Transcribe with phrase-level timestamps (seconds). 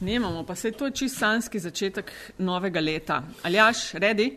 [0.00, 3.22] Snemamo, pa se je to čist sanski začetek novega leta.
[3.42, 4.36] Aljaš, redi?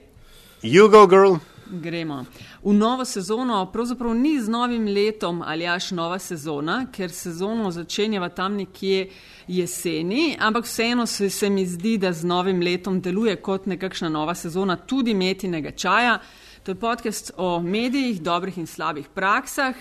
[0.62, 1.38] You go, girl.
[1.72, 2.26] Gremo.
[2.64, 8.30] V novo sezono, pravzaprav ni z novim letom ali až nova sezona, ker sezono začenjava
[8.30, 9.08] tam nekje
[9.48, 14.36] jeseni, ampak vseeno se, se mi zdi, da z novim letom deluje kot nekakšna nova
[14.36, 16.20] sezona tudi metinega čaja.
[16.64, 19.76] To je podcast o medijih, dobrih in slabih praksah,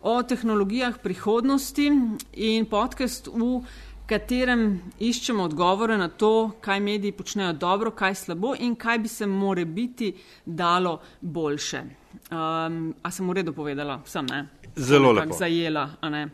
[0.00, 1.90] o tehnologijah prihodnosti
[2.32, 3.62] in podcast v
[4.06, 9.26] katerem iščemo odgovore na to, kaj mediji počnejo dobro, kaj slabo in kaj bi se
[9.26, 11.82] more biti dalo boljše.
[12.30, 14.00] Um, a sem v redu povedala?
[14.04, 14.46] Sem, ne?
[14.76, 15.34] Zelo lepo.
[15.38, 16.28] Zajela, a ne?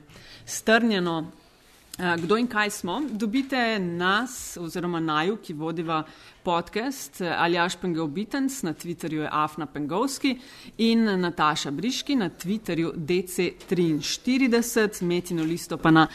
[0.45, 1.31] Strnjeno.
[1.99, 3.03] Uh, kdo in kaj smo?
[3.11, 6.03] Dobite nas, oziroma naju, ki vodiva
[6.43, 10.39] podcast Aljaš Pengal Bitens, na Twitterju je Afna Pengovski
[10.79, 16.07] in Nataša Briški na Twitterju DC43, Metino listo pa na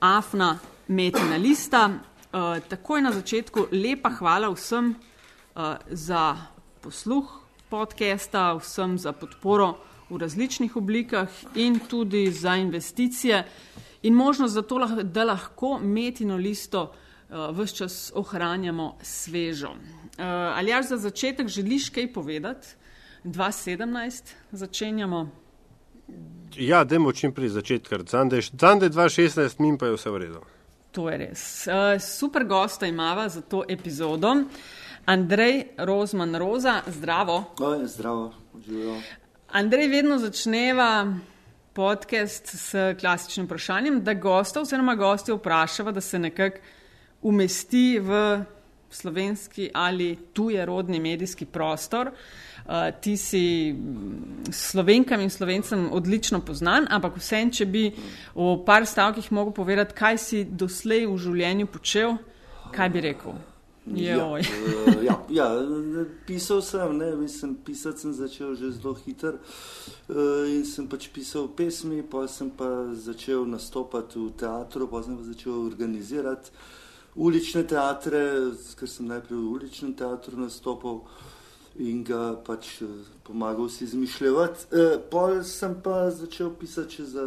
[0.00, 1.90] Afna Metina lista.
[2.34, 6.36] Uh, takoj na začetku lepa hvala vsem uh, za
[6.82, 7.24] posluh
[7.70, 9.78] podcasta, vsem za podporo
[10.10, 13.44] v različnih oblikah in tudi za investicije
[14.02, 19.70] in možnost za to, da lahko Metino listo uh, vse čas ohranjamo svežo.
[19.70, 20.24] Uh,
[20.58, 22.68] ali jaš za začetek želiš kaj povedati?
[23.24, 25.30] 2017 začenjamo.
[26.56, 30.44] Ja, dajmo čim prej začeti, ker zande 2016 min pa je vse v redu.
[30.94, 31.66] To je res.
[31.66, 34.34] Uh, super gosta imamo za to epizodo.
[35.04, 37.44] Andrej Rozman Roza, zdravo.
[37.58, 38.32] Oj, zdravo,
[38.66, 39.00] živijo.
[39.50, 41.14] Andrej, vedno začneva
[41.72, 46.58] podcast s klasičnim vprašanjem, da gosta oziroma gosti vprašava, da se nekako
[47.22, 48.44] umesti v
[48.90, 52.06] slovenski ali tuje rodni medijski prostor.
[52.06, 52.14] Uh,
[53.00, 53.74] ti si
[54.50, 57.88] slovenkam in slovencem odlično poznan, ampak vsem, če bi
[58.34, 62.16] v par stavkih mogel povedati, kaj si doslej v življenju počel,
[62.72, 63.36] kaj bi rekel?
[63.86, 64.40] Ja, uh,
[65.04, 65.46] ja, ja,
[66.26, 71.50] pisal sem, ne, mislim, pisati sem začel že zelo hitro uh, in sem pač pisal
[71.52, 76.48] pesmi, pa sem pa začel nastopati v teatru, pa sem pa začel organizirati
[77.14, 81.04] ulične teatre, ker sem najprej v uličnem teatru nastopal
[81.78, 82.82] in ga pač
[83.24, 84.68] pomagal si izmišljati.
[84.70, 87.24] Uh, pol sem pa začel pisati za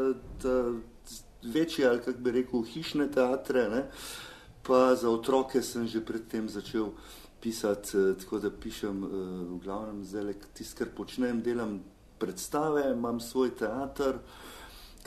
[1.44, 3.70] večje, ali kako bi rekel, hišne teatre.
[3.70, 4.26] Ne, uh,
[4.68, 6.92] pa za otroke sem že predtem začel
[7.40, 9.08] pisati, eh, tako da pišem eh,
[9.56, 11.80] v glavnem zdaj, tisto, kar počnem, delam
[12.20, 14.20] predstave, imam svoj teater,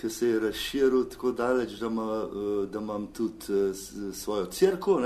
[0.00, 3.74] ki se je razširil tako daleč, da, ima, eh, da imam tudi
[4.12, 5.00] svojo crkvo.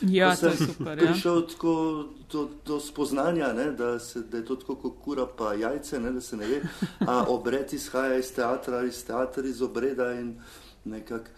[0.00, 0.98] Ja, to je super.
[1.02, 1.12] Ja.
[1.12, 5.54] Prišel tako do, do spoznanja, ne, da, se, da je to tako kot kura pa
[5.54, 6.62] jajce, ne, da se ne ve,
[7.06, 10.38] a obred izhaja iz teatra, iz teatra, iz obreda in
[10.84, 11.28] nekako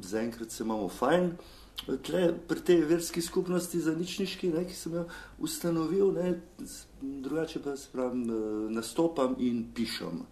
[0.00, 1.32] zaenkrat se imamo fajn.
[2.02, 5.02] Tle, pri tej verski skupnosti za ničniški, ne, ki sem jo
[5.38, 6.40] ustanovil, ne,
[7.02, 10.22] drugače pa pravim, eh, nastopam in pišem.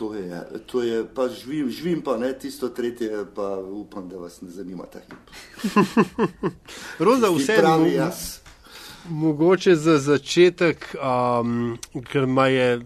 [0.00, 4.40] To je, to je pa živim, živim pa ne tisto tretje, pa upam, da vas
[4.40, 5.28] ne zanima ta hip.
[7.04, 8.38] Roza, vse pravi jaz.
[9.08, 11.76] Mogoče za začetek, um,
[12.08, 12.80] ker ima je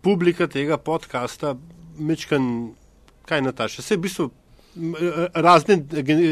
[0.00, 1.54] publika tega podcasta,
[1.98, 2.74] mečkan,
[3.24, 4.30] kaj Nataša, vse v bistvu
[5.34, 5.76] razne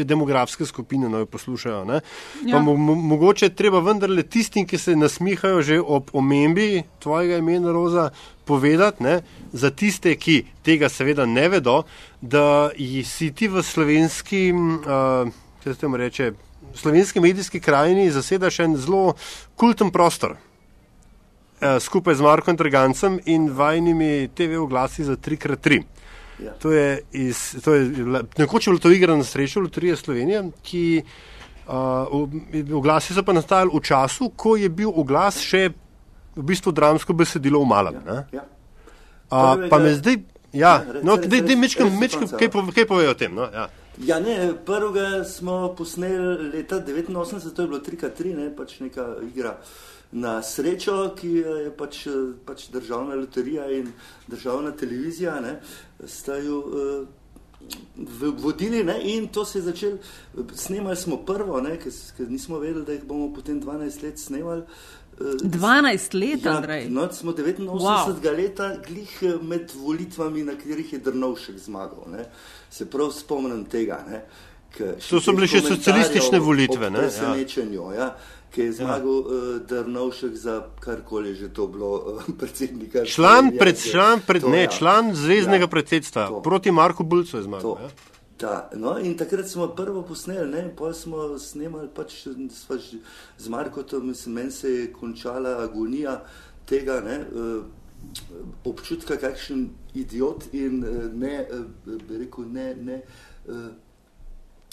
[0.03, 1.99] demografske skupine no, poslušajo.
[2.45, 2.59] Ja.
[2.59, 8.09] Mo mogoče treba vendarle tistim, ki se nasmihajo že ob omembi tvojega imena Roza,
[8.45, 9.21] povedati, ne,
[9.53, 11.83] za tiste, ki tega seveda ne vedo,
[12.21, 12.71] da
[13.05, 15.29] si ti v slovenski, uh,
[15.63, 16.31] se reče,
[16.75, 19.13] slovenski medijski krajini zasedaš en zelo
[19.55, 20.35] kulten prostor.
[21.79, 25.83] Skupaj z Markom Trgancem in vajnimi TV oglasi za 3x3.
[26.41, 26.53] Ja.
[26.61, 27.89] To je, iz, to je
[28.37, 31.03] nekoč bilo to igra na srečo, Loterija Slovenije, ki
[31.67, 35.69] uh, oglasi so pa nastajali v času, ko je bil oglas še
[36.35, 38.01] v bistvu dramsko besedilo v malem.
[38.07, 38.23] Ja.
[38.31, 38.47] Ja.
[39.31, 40.17] Uh, pa me zdaj,
[40.53, 43.35] ja, ja no, da je mečkam, kaj, kaj povejo o tem.
[43.35, 43.47] No?
[43.53, 43.69] Ja.
[44.01, 49.57] Ja, ne, prvega smo posneli leta 1989, to je bilo 3x3, ne, pač neka igra
[50.11, 52.03] na srečo, ki je pač,
[52.45, 53.91] pač državna loterija in
[54.27, 55.59] državna televizija, ne,
[56.07, 57.07] sta jo uh,
[58.41, 59.97] vodili ne, in to se je začelo,
[60.55, 61.61] snemali smo prvo,
[62.17, 64.63] ker nismo vedeli, da jih bomo potem 12 let snemali.
[65.21, 66.89] 12 let, ja, Andrej.
[66.89, 68.37] No, smo 89 wow.
[68.37, 72.07] leta, glih eh, med volitvami, na katerih je Drnovšek zmagal.
[72.11, 72.25] Ne.
[72.71, 74.01] Se prav spomnim tega.
[74.09, 74.23] Ne.
[75.09, 76.89] To so bile še socialistične volitve.
[76.89, 77.35] Ne, ja.
[77.93, 78.07] Ja
[78.51, 79.21] ki je zmagal ja.
[79.21, 83.05] uh, Drnovšek za karkoli že to bilo uh, predsednika.
[83.05, 84.69] Član, pred, član, pred, to, ne, ja.
[84.69, 85.71] član zvezdnega ja.
[85.71, 86.41] predsedstva to.
[86.41, 87.61] proti Marku Bulcu je zmagal.
[87.61, 87.77] To.
[87.81, 87.89] Ja.
[88.41, 92.25] Ta, no, in takrat smo prvo posneli, ne, potem smo snemali pač
[93.37, 96.23] z Markotom, mislim, meni se je končala agonija
[96.65, 97.61] tega ne, uh,
[98.65, 103.01] občutka, kakšen idiot in uh, ne, uh, bi rekel, ne, ne,
[103.45, 103.69] uh,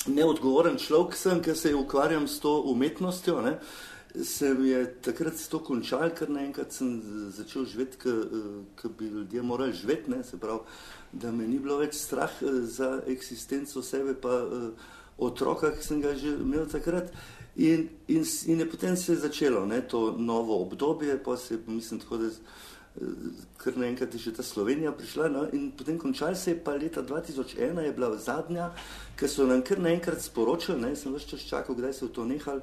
[0.06, 3.40] neodgovoren človek sem, ker se ukvarjam s to umetnostjo.
[3.42, 3.58] Ne,
[4.24, 7.00] se mi je takrat to končalo, ker naenkrat sem
[7.34, 7.98] začel živeti,
[8.78, 10.64] kot bi ljudje morali živeti, ne, se pravi
[11.12, 12.32] da me ni bilo več strah
[12.68, 14.42] za eksistenco sebe, pa
[15.18, 17.12] otroka, ki sem ga že imel takrat.
[17.58, 21.60] In, in, in je potem se je začelo ne, to novo obdobje, pa se je,
[21.66, 22.30] mislim, tako da
[23.56, 25.28] kar naenkrat je že ta Slovenija prišla.
[25.28, 28.70] No, in potem končal se je pa leta 2001, je bila zadnja,
[29.18, 32.24] ker so nam kar naenkrat sporočili, ne, sem več čas čakal, kdaj se je to
[32.28, 32.62] nehal.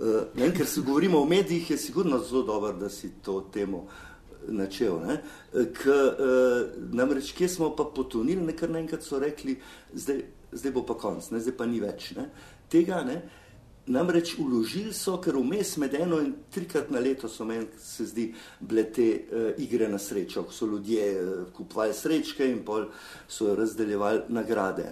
[0.00, 3.84] Uh, ne, ker se govorimo o medijih, je sigurno zelo dobro, da si to temo
[3.84, 4.10] uh,
[4.48, 5.00] načel.
[5.06, 5.20] Ne?
[5.52, 9.58] K, uh, namreč, kje smo pa potonili, nekaj naenkrat so rekli,
[9.92, 10.22] zdaj,
[10.52, 11.40] zdaj bo pa konc, ne?
[11.40, 12.12] zdaj pa ni več.
[12.16, 12.30] Ne?
[12.70, 13.20] Tega ne.
[13.86, 18.26] Namreč uložili so, ker vmes med eno in trikrat na leto so meni, se zdi,
[18.60, 22.86] bile te uh, igre na srečo, ko so ljudje uh, kupovali srečke in pol
[23.28, 24.84] so razdeljevali nagrade.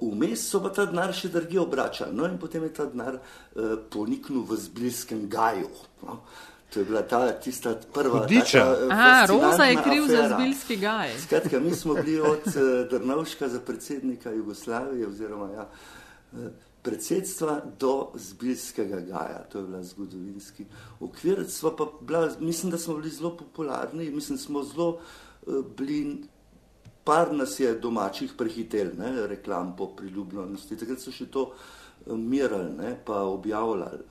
[0.00, 3.18] Vmes uh, so pa ta denar še drgi obračali, no in potem je ta denar
[3.18, 5.68] uh, poniknil v zbliskem gaju.
[6.06, 6.22] No?
[6.72, 8.26] To je bila ta tista prva.
[8.90, 10.28] Aha, Roza je kriv afera.
[10.28, 11.18] za zbilski gaj.
[11.18, 15.68] Skratka, mi smo bili od uh, Drnovška za predsednika Jugoslavije oziroma ja,
[16.32, 16.38] uh,
[16.82, 19.44] predsedstva do zbilskega gaja.
[19.52, 20.64] To je bila zgodovinski
[21.00, 21.44] okvir.
[22.00, 24.98] Bila, mislim, da smo bili zelo popularni, mislim, smo zelo
[25.46, 26.24] uh, bili.
[27.04, 30.76] Par nas je domačih prehitel, ne, reklam po priljubljenosti.
[30.76, 31.46] Takrat so še to
[32.06, 34.04] mirali, pa objavljali.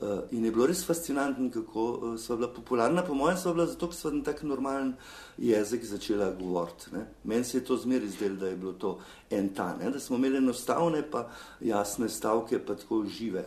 [0.00, 3.02] Uh, in je bilo res fascinantno, kako uh, so bila popularna.
[3.02, 4.92] Po mojem, so bila zato, ker so na tak normalen
[5.38, 6.92] jezik začela govoriti.
[7.24, 8.98] Meni se je to zmeraj zdelo, da je bilo to
[9.30, 9.90] en ta, ne?
[9.90, 11.26] da smo imeli enostavne, pa
[11.60, 13.44] jasne stavke, pa tako žive.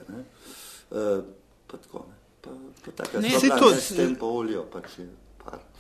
[0.92, 1.24] Uh,
[1.68, 2.06] pa tako,
[2.42, 2.52] pa,
[2.86, 5.08] pa tako, ne, se to s tem po olju, pa če.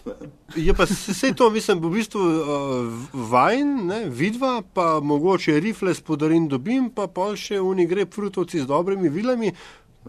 [0.55, 6.01] Je pa vse to, mislim, v bistvu uh, vajn, ne, vidva, pa mogoče rifle s
[6.01, 9.53] podarim dobim, pa pol še oni gre frutovci z dobrimi vilami.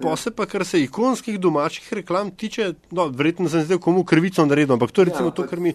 [0.00, 4.46] Pa se pa, kar se ikonskih domačih reklam tiče, no, verjetno sem zdaj komu krvico
[4.46, 5.74] naredil, ampak to je recimo ja, to, kar mi,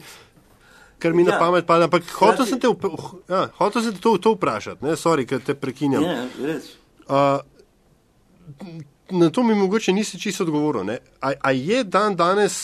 [1.00, 1.32] kar mi ja.
[1.32, 1.86] na pamet pada.
[1.86, 2.72] Ampak hotel sem te,
[3.30, 6.02] ja, hotel sem te to, to vprašati, ne, sorry, ker te prekinjam.
[6.02, 6.26] Ja,
[7.06, 7.46] uh,
[9.14, 10.98] na to mi mogoče nisi čisto odgovoril.
[11.22, 12.58] A, a je dan danes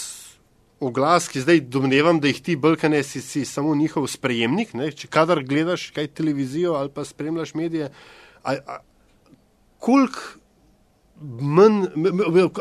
[0.84, 5.08] oglas, ki zdaj domnevam, da jih ti brkane si, si samo njihov sprejemnik, ne, če
[5.08, 7.92] kadar gledaš kaj televizijo ali pa spremljaš medije,
[9.80, 10.20] koliko
[11.22, 11.86] manj,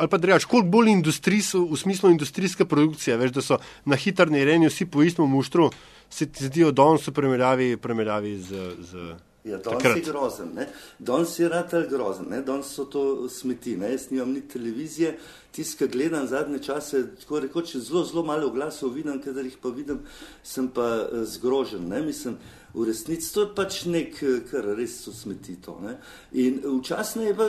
[0.01, 4.27] ali pa reč, koliko bolj industrijsko, v smislu industrijske produkcije, veš, da so na hitro
[4.31, 5.71] nerejeni vsi po istem muštru,
[6.11, 8.73] se ti zdijo danes v primerjavi, primerjavi z.
[8.81, 9.13] z
[9.45, 10.69] Ja, danes je grozen, ne?
[10.99, 12.45] danes je ratelj grozen, ne?
[12.47, 13.89] danes so to smeti, ne?
[13.91, 15.17] jaz nimam ni televizije,
[15.51, 19.99] tiska gledam zadnje čase, tako rekoč, zelo, zelo malo glasov vidim, kadar jih pa vidim,
[20.47, 22.05] sem pa uh, zgrožen, ne?
[22.07, 22.39] mislim,
[22.75, 25.79] v resnici to je pač nek, eh, kar res so smeti to.
[25.83, 25.97] Ne?
[26.33, 27.49] In včasno je pa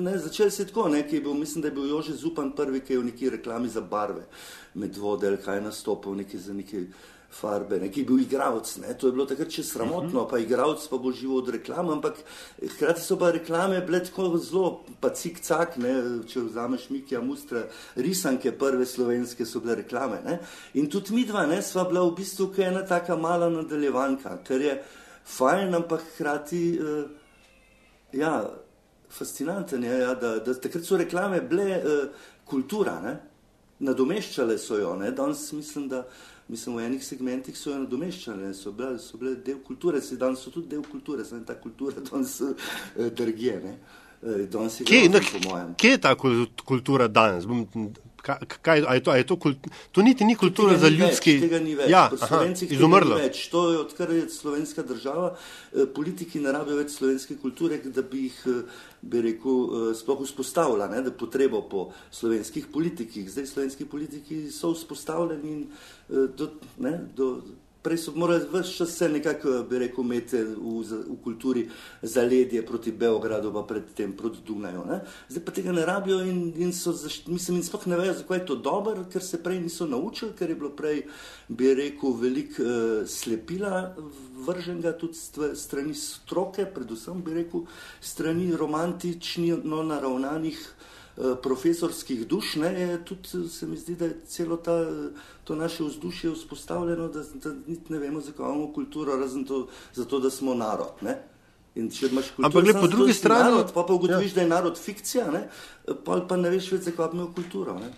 [0.00, 2.92] ne, začel se tako, ne, je bil, mislim, da je bil Jože Zupan prvi, ki
[2.92, 4.26] je v neki reklami za barve
[4.74, 6.86] med vode ali kaj nastopil, neki za neki
[7.30, 8.70] farbe, neki bil igralec.
[8.98, 10.30] To je bilo takrat še sramotno, uh -huh.
[10.30, 12.14] pa igralec pa bo živo od reklam, ampak
[12.62, 15.76] hkrati so pa reklame bile tako zelo, pa cik-cak,
[16.26, 20.20] če vzameš Mikija Mustra, risanke prve slovenske so bile reklame.
[20.24, 20.38] Ne?
[20.74, 24.82] In tudi mi dva, ne, sva bila v bistvu ena taka mala nadaljevanka, ker je
[25.24, 27.10] fajn, ampak hkrati, uh,
[28.12, 28.50] ja,
[29.08, 32.08] fascinanten je, ja, da, da takrat so reklame bile uh,
[32.44, 33.16] kultura, ne?
[33.78, 35.10] nadomeščale so jo, ne?
[35.12, 36.06] danes mislim, da
[36.48, 40.50] mislim, v enih segmentih so jo nadomeščali, so, so bile del kulture, se danes so
[40.50, 43.56] tudi del kulture, samo ta kultura danes eh, drgje.
[44.22, 44.46] Eh,
[44.84, 45.00] kje,
[45.76, 46.14] kje je ta
[46.64, 47.46] kultura danes?
[47.46, 47.66] Bom,
[48.26, 50.96] kaj, a je to, a je to, kult, to niti ni kultura tega za ni
[50.96, 51.44] ljudski svet.
[51.46, 51.90] Tega ni več.
[51.92, 53.18] Ja, aha, izumrlo.
[53.20, 53.42] Več.
[53.52, 55.32] To je odkar je slovenska država.
[55.72, 60.24] Eh, politiki ne rabijo več slovenske kulture, da bi jih, eh, bi rekel, eh, sploh
[60.26, 63.30] vzpostavila, ne, da potrebo po slovenskih politikih.
[63.30, 65.66] Zdaj slovenski politiki so vzpostavljeni in
[66.08, 67.42] do, ne, do
[67.86, 71.68] prej so morali vse čas se nekako, bi rekel, imeti v, v kulturi
[72.02, 74.82] zaledje proti Beogradu, pa predtem proti Dunaju.
[74.90, 75.00] Ne?
[75.28, 76.94] Zdaj pa tega ne rabijo in, in so,
[77.30, 80.50] mislim, in sploh ne vejo, zakaj je to dobro, ker se prej niso naučili, ker
[80.50, 81.04] je bilo prej,
[81.48, 83.94] bi rekel, veliko uh, slepila
[84.46, 87.66] vrženega tudi strani stroke, predvsem bi rekel,
[88.02, 90.95] strani romantično naravnanih Eh,
[91.42, 94.74] profesorskih duš, ne, tudi se mi zdi, da je celo ta,
[95.44, 100.20] to naše vzdušje vzpostavljeno, da, da niti ne vemo, zakaj imamo kulturo, razen to, zato,
[100.20, 101.00] da smo narod.
[101.00, 101.16] Ne.
[101.74, 104.34] In če imaš kulturo, ampak gled po drugi strani, narod, pa, pa ugotoviš, ja.
[104.34, 105.46] da je narod fikcija, ne?
[106.04, 107.78] pa, pa ne veš več, zakaj imajo kulturo.
[107.80, 107.92] Ne?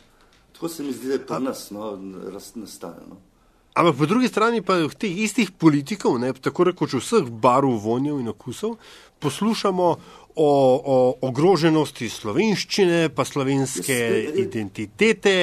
[0.52, 1.96] Tako se mi zdi, da je pri nas no,
[2.54, 3.18] nastajalo.
[3.78, 8.32] Ampak po drugi strani pa teh istih politikov, ne, tako rekoč vseh barv, vonjev in
[8.32, 8.74] okusov,
[9.22, 9.92] poslušamo
[10.38, 10.96] o, o
[11.28, 13.98] ogroženosti slovenščine, pa slovenske
[14.38, 15.34] identitete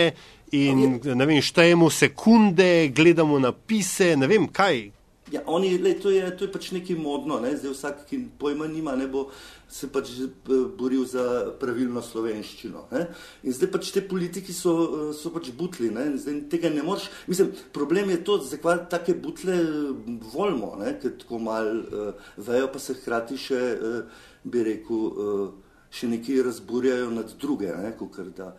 [0.56, 4.86] in ne vem, štejemo sekunde, gledamo napise, ne vem kaj.
[5.34, 7.56] Ja, oni, le, to, je, to je pač nekaj modno, ne?
[7.58, 9.24] zdaj vsak, ki pojma nima, ne bo
[9.66, 10.30] se pač eh,
[10.78, 11.24] boril za
[11.60, 12.86] pravilno slovenščino.
[12.94, 13.08] Ne?
[13.42, 16.12] In zdaj pač te politiki so, eh, so pač butli, ne?
[16.22, 17.10] zdaj tega ne moreš.
[17.32, 22.80] Mislim, problem je to, zakaj take butle eh, volimo, ker tako mal uh, vejo, pa
[22.82, 25.48] se hkrati še, uh, bi rekel, uh,
[25.94, 27.96] še nekaj razburjajo nad druge, ne?
[27.98, 28.52] Kukor, da,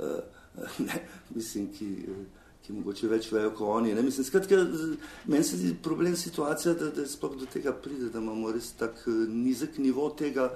[0.00, 0.20] uh,
[0.86, 1.00] ne?
[1.34, 1.90] mislim, ki.
[2.60, 3.94] Ki mogoče več vejo kot oni.
[4.04, 4.58] Mislim, skratka,
[5.32, 9.00] meni se zdi problem situacija, da, da sploh do tega pride, da imamo res tak
[9.08, 10.50] eh, nizek nivo tega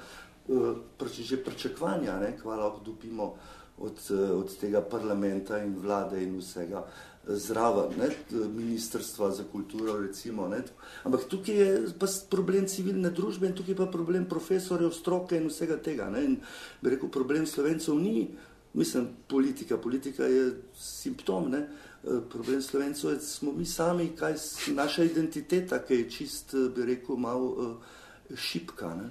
[0.45, 3.31] že pričakovanja, kva lahko dobimo
[3.79, 6.85] od, od tega parlamenta in vlade in vsega.
[7.27, 8.09] Zraven, ne,
[8.49, 10.49] ministrstva za kulturo, recimo.
[10.49, 10.63] Ne.
[11.05, 15.49] Ampak tukaj je pa problem civilne družbe in tukaj je pa problem profesorjev, stroke in
[15.49, 16.11] vsega tega.
[16.13, 16.25] Ne.
[16.25, 16.37] In
[16.83, 18.29] bi rekel, problem slovencev ni,
[18.75, 19.79] mislim, politika.
[19.79, 21.51] Politika je simptom.
[21.51, 21.67] Ne.
[22.05, 26.69] Eh, problem slovencev je, smo mi sami, kaj je naša identiteta, ki je čist, eh,
[26.77, 28.95] bi rekel, malo uh, šipka.
[28.95, 29.11] Ne?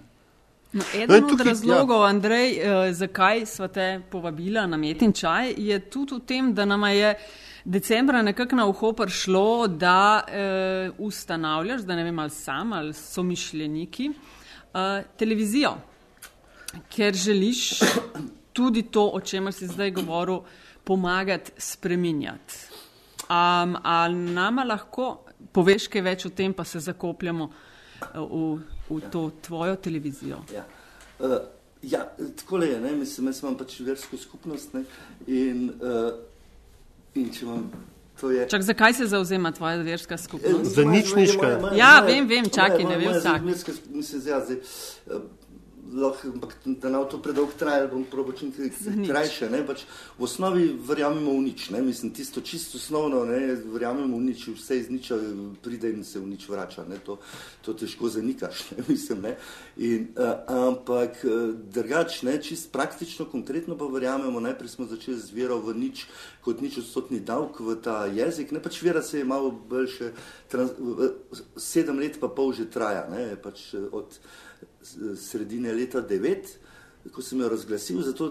[0.74, 2.08] No, eden no, od razlogov, ja.
[2.08, 6.84] Andrej, eh, zakaj smo te povabili na metin čaj, je tudi v tem, da nam
[6.84, 7.16] je
[7.66, 13.24] decembra nekako na uho prišlo, da eh, ustanavljaš, da ne vem ali sam ali so
[13.24, 14.12] mišljeniki,
[14.74, 15.76] eh, televizijo,
[16.90, 17.80] ker želiš
[18.54, 20.40] tudi to, o čemer si zdaj govoril,
[20.84, 22.56] pomagati spreminjati.
[23.24, 29.00] Um, ali nama lahko poveš kaj več o tem, pa se zakopljamo uh, v, v
[29.00, 29.10] ja.
[29.10, 30.42] to tvojo televizijo?
[30.54, 30.66] Ja,
[31.20, 31.38] uh,
[31.82, 32.04] ja
[32.36, 32.92] tako je, ne?
[32.92, 34.84] mislim, jaz imam pač versko skupnost ne?
[35.28, 36.12] in, uh,
[37.16, 37.72] in če imam.
[38.50, 40.76] Čak, zakaj se zauzema tvoja verska skupnost?
[40.76, 41.50] Za nič niška.
[41.76, 43.42] Ja, vem, vem, čakaj, ne vem vsak.
[45.94, 48.52] Lahko, ampak da nam to predolgo traja, bom probil čim
[49.08, 49.50] krajše.
[49.68, 49.84] Pač
[50.18, 51.82] v osnovi verjamemo v nič, ne?
[51.82, 53.54] mislim, tisto čisto osnovno, ne?
[53.56, 55.18] verjamemo v nič, vse iz niča
[55.62, 56.86] pride in se v nič vrača.
[57.06, 57.20] To,
[57.62, 58.86] to težko zanikaš, ne?
[58.88, 59.22] mislim.
[59.22, 59.36] Ne?
[59.78, 60.34] In, uh,
[60.68, 61.22] ampak
[61.70, 66.08] drugač, čist praktično, konkretno pa verjamemo, najprej smo začeli z vero v nič,
[66.42, 68.52] kot nič odstotni davek v ta jezik.
[68.52, 68.64] Ne?
[68.64, 70.10] Pač vera se je malo boljše,
[70.50, 70.74] trans,
[71.58, 73.06] sedem let pa pol že traja.
[73.14, 73.38] Ne?
[73.38, 74.18] Pač od,
[75.16, 76.54] sredine leta 9,
[77.12, 78.30] ko sem jo razglasil, zato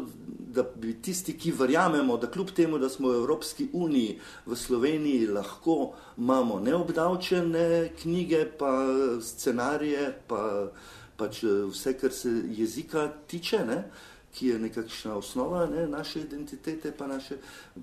[0.55, 5.27] da bi tisti, ki verjamemo, da kljub temu, da smo v Evropski uniji, v Sloveniji
[5.27, 8.73] lahko imamo neobdavčene knjige, pa
[9.21, 10.71] scenarije, pa
[11.17, 13.65] pač vse, kar se jezika tiče.
[13.69, 13.85] Ne,
[14.33, 17.37] ki je nekakšna osnova ne, naše identitete, pa naše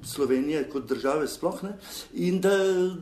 [0.03, 1.75] Slovenije kot države sploh ne,
[2.13, 2.49] in da,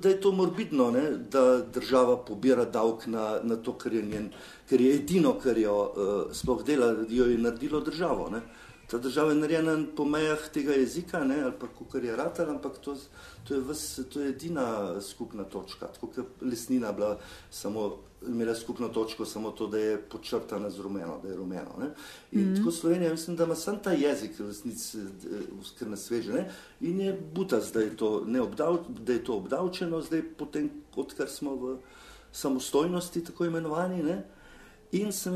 [0.01, 4.29] da je to morbidno, ne, da država pobira davek na, na to, kar je, njen,
[4.69, 8.29] kar je edino, kar jo uh, sploh dela, jo je naredilo državo.
[8.29, 8.41] Ne.
[8.88, 12.77] Ta država je narejena po mejah tega jezika, ne, ali pa kar je ratal, ampak
[12.79, 12.95] to,
[13.47, 17.17] to, je vs, to je edina skupna točka, tako kot lesnina bila
[17.51, 17.97] samo
[18.27, 21.75] imela skupno točko, samo to, da je počrtana z rumeno, da je rumeno.
[21.79, 21.89] Ne?
[22.31, 22.57] In mm -hmm.
[22.57, 24.97] tako Slovenija, mislim, da ima samo ta jezik, resnici,
[25.79, 26.33] ker nas sveže.
[26.33, 26.51] Ne?
[26.81, 27.91] In je butas, da je,
[28.41, 31.77] obdav, da je to obdavčeno, zdaj, potem, odkar smo v
[32.31, 34.03] samostojnosti, tako imenovani.
[34.03, 34.37] Ne?
[34.96, 35.36] In sem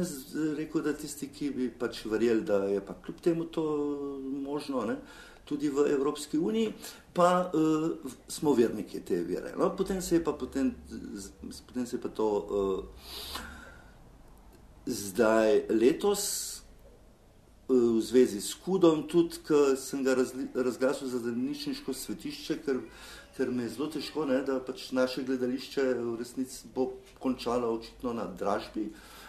[0.58, 3.66] rekel, da tisti, ki bi pač verjeli, da je pa kljub temu to
[4.44, 4.86] možno.
[4.88, 4.96] Ne?
[5.52, 6.74] tudi v Evropski uniji,
[7.14, 7.92] pa uh,
[8.28, 9.52] smo verniki te vere.
[9.60, 10.72] No, potem se je pa, potem,
[11.68, 12.86] potem se je pa to uh,
[14.86, 16.24] zdaj letos
[17.68, 20.16] uh, v zvezi s Kudom, tudi ker sem ga
[20.56, 22.80] razglasil za zadnjišniško svetišče, ker,
[23.36, 28.16] ker me je zelo težko, ne, da pač naše gledališče v resnici bo končalo očitno
[28.16, 28.88] na dražbi.
[28.88, 29.21] Uh,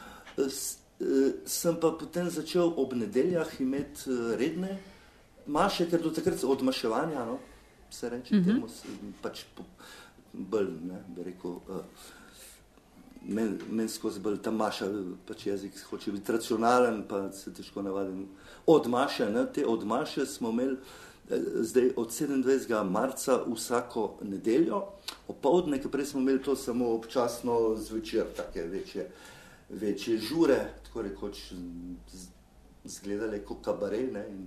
[1.46, 4.78] sem pa potem začel ob nedeljah imeti redne
[5.46, 7.38] maše, ker do takrat odmaševanja, no,
[7.90, 8.46] se reče, mm -hmm.
[8.46, 8.66] temu
[9.22, 9.44] pač
[10.32, 11.84] bolj, ne, bi rekel, uh,
[13.22, 14.86] men, men skozi bolj ta maša,
[15.26, 18.28] pač jezik hoče biti racionalen, pa se težko navadim.
[18.66, 20.76] Odmaše, ne, te odmaše smo imeli
[21.54, 22.90] zdaj od 27.
[22.90, 24.84] marca vsako nedeljo,
[25.28, 29.10] opoldne, ker prej smo imeli to samo občasno zvečer, take večje,
[29.73, 31.52] večje žure, tako rekoč,
[32.85, 34.47] zgledale kot kabaret, ne, in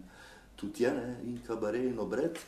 [0.56, 2.40] tudi je, ne, in kabare in obred.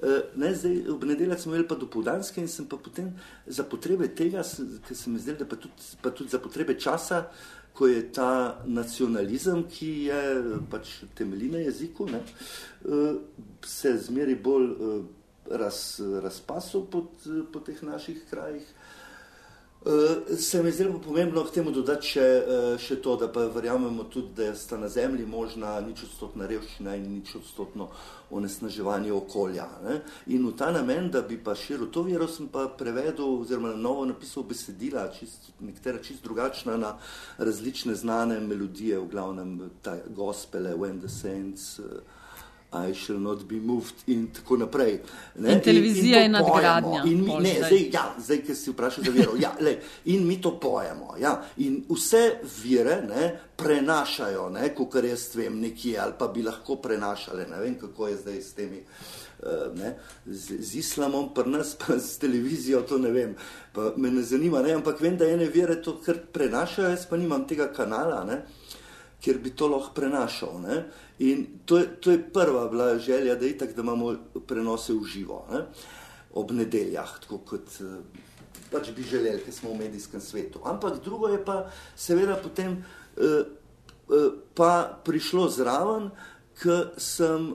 [0.00, 3.14] Uh, ne, zdaj, ob nedeljah smo imeli pa dopoldanske in sem pa potem
[3.46, 4.42] za potrebe tega,
[4.88, 7.22] ker se mi zdelo, da pa tudi, pa tudi za potrebe časa,
[7.76, 10.20] ko je ta nacionalizem, ki je
[10.70, 12.20] pač temelji na jeziku, ne,
[12.84, 13.16] uh,
[13.64, 15.00] se zmeri bolj uh,
[15.50, 17.06] raz, razpasil po,
[17.52, 18.68] po teh naših krajih.
[19.86, 24.08] Uh, se mi zdi pomembno k temu dodati še, uh, še to, da pa verjamemo
[24.10, 27.86] tudi, da sta na zemlji možna nič odstotna revščina in nič odstotno
[28.34, 29.68] onesnaževanje okolja.
[29.84, 30.00] Ne?
[30.34, 33.78] In v ta namen, da bi pa širil to vero, sem pa prevedel oziroma na
[33.78, 36.96] novo napisal besedila, čist, nekatera čist drugačna na
[37.38, 41.78] različne znane melodije, v glavnem ta gospele, When the Saints.
[41.78, 42.15] Uh,
[42.72, 44.98] I shall not be moved, in tako naprej.
[45.34, 45.52] Ne?
[45.52, 47.02] In televizija je nadgradnja.
[47.06, 49.36] In mi, ne, zdaj, ja, zdaj, ki si vprašal za vero.
[49.38, 51.14] Ja, le, in mi to pojemo.
[51.20, 51.36] Ja.
[51.56, 57.46] In vse vire ne, prenašajo, kot jaz vem, nekje, ali pa bi lahko prenašali.
[57.50, 58.82] Ne vem, kako je zdaj s temi.
[59.36, 59.94] Uh, ne,
[60.26, 63.34] z, z islamom, pa nas, pa s televizijo, to ne vem,
[63.72, 64.62] pa me ne zanima.
[64.62, 68.40] Ne, ampak vem, da ene vere to kar prenašajo, jaz pa nimam tega kanala, ne,
[69.20, 70.60] kjer bi to lahko prenašal.
[70.60, 70.82] Ne.
[71.18, 74.14] In to je, to je prva bila želja, da, itak, da imamo
[74.46, 75.64] prenose v živo, ne?
[76.36, 78.24] ob nedeljah, tako kot eh,
[78.70, 80.60] pač bi želeli, ker smo v medijskem svetu.
[80.68, 81.62] Ampak drugo je pa
[81.96, 82.76] seveda potem
[83.16, 86.10] eh, eh, pa prišlo zraven,
[86.60, 87.54] ker sem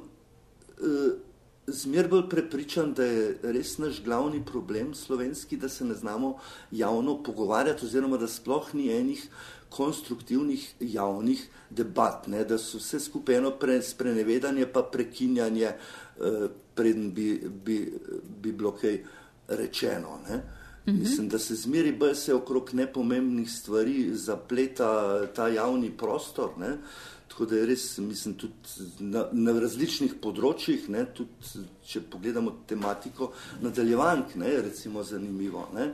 [1.68, 6.38] zmer bolj prepričan, da je res naš glavni problem slovenski, da se ne znamo
[6.72, 9.27] javno pogovarjati oziroma da sploh ni enih
[9.70, 17.12] konstruktivnih javnih debat, ne, da so vse skupaj eno pre, sprenevedanje, pa prekinjanje, eh, preden
[17.13, 17.94] bi, bi,
[18.41, 19.03] bi bilo kaj
[19.48, 20.20] rečeno.
[20.30, 20.41] Ne.
[20.88, 21.00] Mhm.
[21.00, 26.50] Mislim, da se zmeri bolj se okrog nepomembnih stvari zapleta ta javni prostor.
[26.58, 26.77] Ne.
[27.32, 33.32] Tako da je res, mislim, tudi na, na različnih področjih, ne, tudi če pogledamo tematiko
[33.64, 35.70] nadaljevank, ne, recimo zanimivo.
[35.76, 35.94] Ne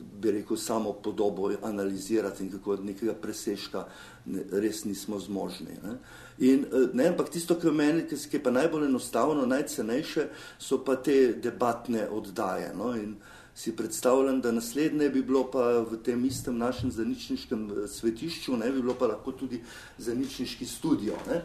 [0.00, 3.84] bi rekel, samo podobo analizirati in kako od nekega preseška
[4.26, 5.76] ne, res nismo zmožni.
[5.84, 5.96] Ne.
[6.38, 10.96] In, eh, ne, ampak tisto, kar meni, ki je pa najbolj enostavno, najcenejše, so pa
[10.96, 12.72] te debatne oddaje.
[12.76, 12.94] No.
[12.96, 13.16] In
[13.60, 18.70] si predstavljam, da naslednje bi bilo pa v tem istem našem zaničniškem eh, svetišču, ne
[18.72, 19.60] bi bilo pa lahko tudi
[19.98, 21.18] zaničniški studio.
[21.28, 21.42] Ne.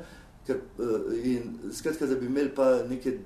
[0.47, 3.17] Ker, eh, in skratka, da bi imeli pa neke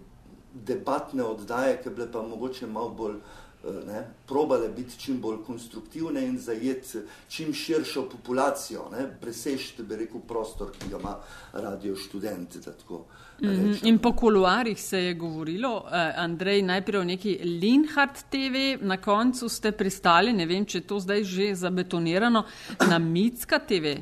[0.54, 3.22] debatne oddaje, ki bi pa mogoče malo bolj
[3.64, 8.86] Eh, ne, probale biti čim bolj konstruktivne in zajeti čim širšo populacijo,
[9.22, 11.18] presežiti, bi rekel, prostor, ki ga ima
[11.54, 12.56] radio študent.
[13.42, 13.88] Mm -hmm.
[13.88, 19.50] In po kuluarjih se je govorilo, eh, Andrej, najprej o neki Linhard TV, na koncu
[19.50, 22.44] ste pristali, ne vem, če je to zdaj že zabetonirano,
[22.90, 23.98] na Mitska TV.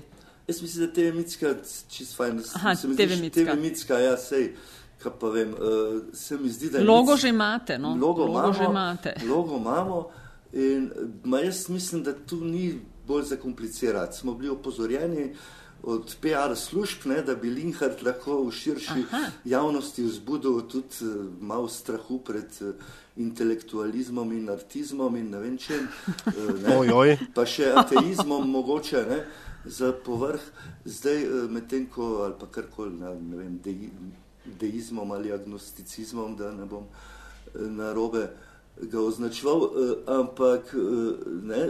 [0.48, 1.56] Jaz mislim, da TV Mitska,
[1.90, 3.56] čist fajn, Aha, TV Mitska.
[3.56, 4.54] TV Mitska, ja, sej
[4.98, 6.84] kaj pa vem, uh, se mi zdi, da je.
[6.84, 7.96] Logo nic, že imate, no?
[7.96, 9.16] Logo, logo imamo, že imate.
[9.30, 10.10] Logo imamo
[10.54, 10.92] in
[11.24, 14.18] ma jaz mislim, da tu ni bolj zakomplicirati.
[14.18, 15.36] Smo bili opozorjeni
[15.84, 19.26] od PR služb, ne, da bi Linhard lahko v širši Aha.
[19.46, 22.50] javnosti vzbudil tudi uh, malo strahu pred.
[22.62, 22.74] Uh,
[23.18, 25.88] intelektualizmom in artizmom in ne vem čem,
[26.62, 29.20] ne, pa še ateizmom mogoče ne,
[29.66, 30.44] za povrh,
[30.86, 33.74] zdaj medtem ko ali pa karkoli, ne, ne vem, de,
[34.62, 36.86] deizmom ali agnosticizmom, da ne bom
[37.54, 38.28] na robe
[38.78, 40.74] ga označeval, eh, ampak
[41.44, 41.66] ne.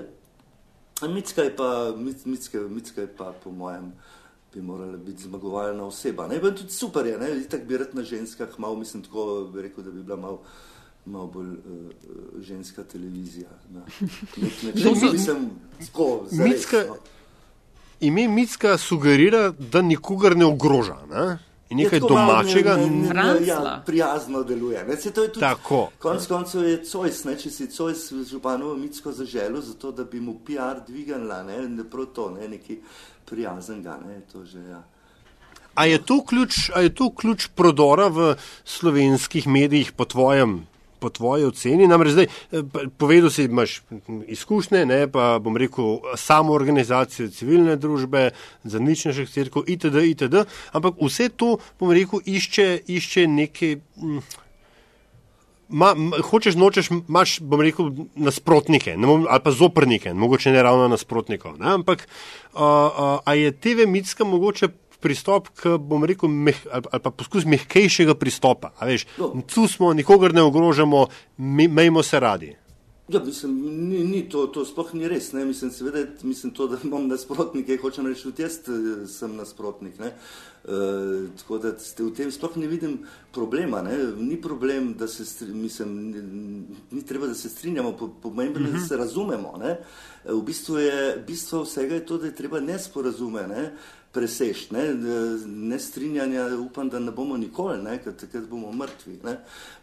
[1.01, 1.93] Mitska je pa,
[2.25, 3.91] mitska, mitska je pa po mojem,
[4.53, 6.27] bi morala biti zmagovalna oseba.
[6.27, 9.61] Ne, pa tudi super je, ne, tako bi rad na ženskah, malo mislim tako, bi
[9.61, 10.41] rekel, da bi bila malo
[11.07, 13.49] malo bolj uh, ženska televizija.
[16.31, 16.95] Mitska, no.
[17.99, 20.97] ime Mitska sugerira, da nikogar ne ogroža.
[21.09, 21.37] Ne?
[21.69, 22.77] In nekaj domačega,
[23.45, 24.85] ja, prijazno deluje.
[24.87, 25.89] Ne, se, to je tudi, tako.
[25.99, 30.37] Konec koncev je Cojs, ne, če si Cojs županovo mitsko zaželil, zato da bi mu
[30.45, 32.79] PR dvignila, ne, ne prav to, ne, neki
[33.27, 34.79] prijazen ga, ne, to že, ja.
[35.75, 38.33] A je to ključ, a je to ključ prodora v
[38.65, 40.63] slovenskih medijih po tvojem
[40.99, 41.87] po tvoji oceni?
[41.87, 42.63] Namreč zdaj, eh,
[42.97, 43.81] povedal si, imaš
[44.27, 48.31] izkušnje, ne, pa bom rekel, samo organizacijo civilne družbe,
[48.63, 53.77] za nič naših crkv, itd., itd., ampak vse to, bom rekel, išče, išče neke.
[55.67, 55.91] Ma,
[56.23, 61.57] hočeš, nočeš, imaš, bom rekel, nasprotnike, bom, ali pa zoprnike, mogoče ne ravno nasprotnikov.
[61.59, 61.73] Ne?
[61.81, 62.07] Ampak,
[62.53, 67.45] a, a, a je TV mitska mogoče pristop, k, bom rekel, meh, ali, pa poskus
[67.45, 68.73] mehkejšega pristopa.
[68.81, 69.33] Veš, no.
[69.47, 71.07] Tu smo, nikogar ne ogrožamo,
[71.37, 72.55] mejmo se radi.
[73.07, 75.29] Ja, mislim, ni, ni to, to sploh ni res.
[75.31, 75.45] Ne?
[75.47, 79.95] Mislim, seveda, mislim to, da imam nasprotnike, hočem reči, tudi jaz eh, sem nasprotnik.
[79.99, 80.11] Ne?
[80.67, 82.97] Uh, tako da v tem sploh ne vidim
[83.31, 83.79] problema.
[83.81, 83.95] Ne?
[84.19, 86.23] Ni problem, da se, mislim, ni,
[86.91, 88.87] ni treba, da se strinjamo, pomembno je, da mhm.
[88.87, 89.55] se razumemo.
[89.61, 89.77] Ne?
[90.25, 93.47] V bistvu je bistvo vsega je to, da je treba nesporazume.
[93.47, 93.71] Ne?
[94.17, 94.73] Presežiti.
[94.73, 94.83] Ne?
[95.45, 97.99] ne strinjanja, upam, da ne bomo nikoli, ne?
[98.01, 99.19] ker takrat bomo mrtvi.
[99.23, 99.35] Ne?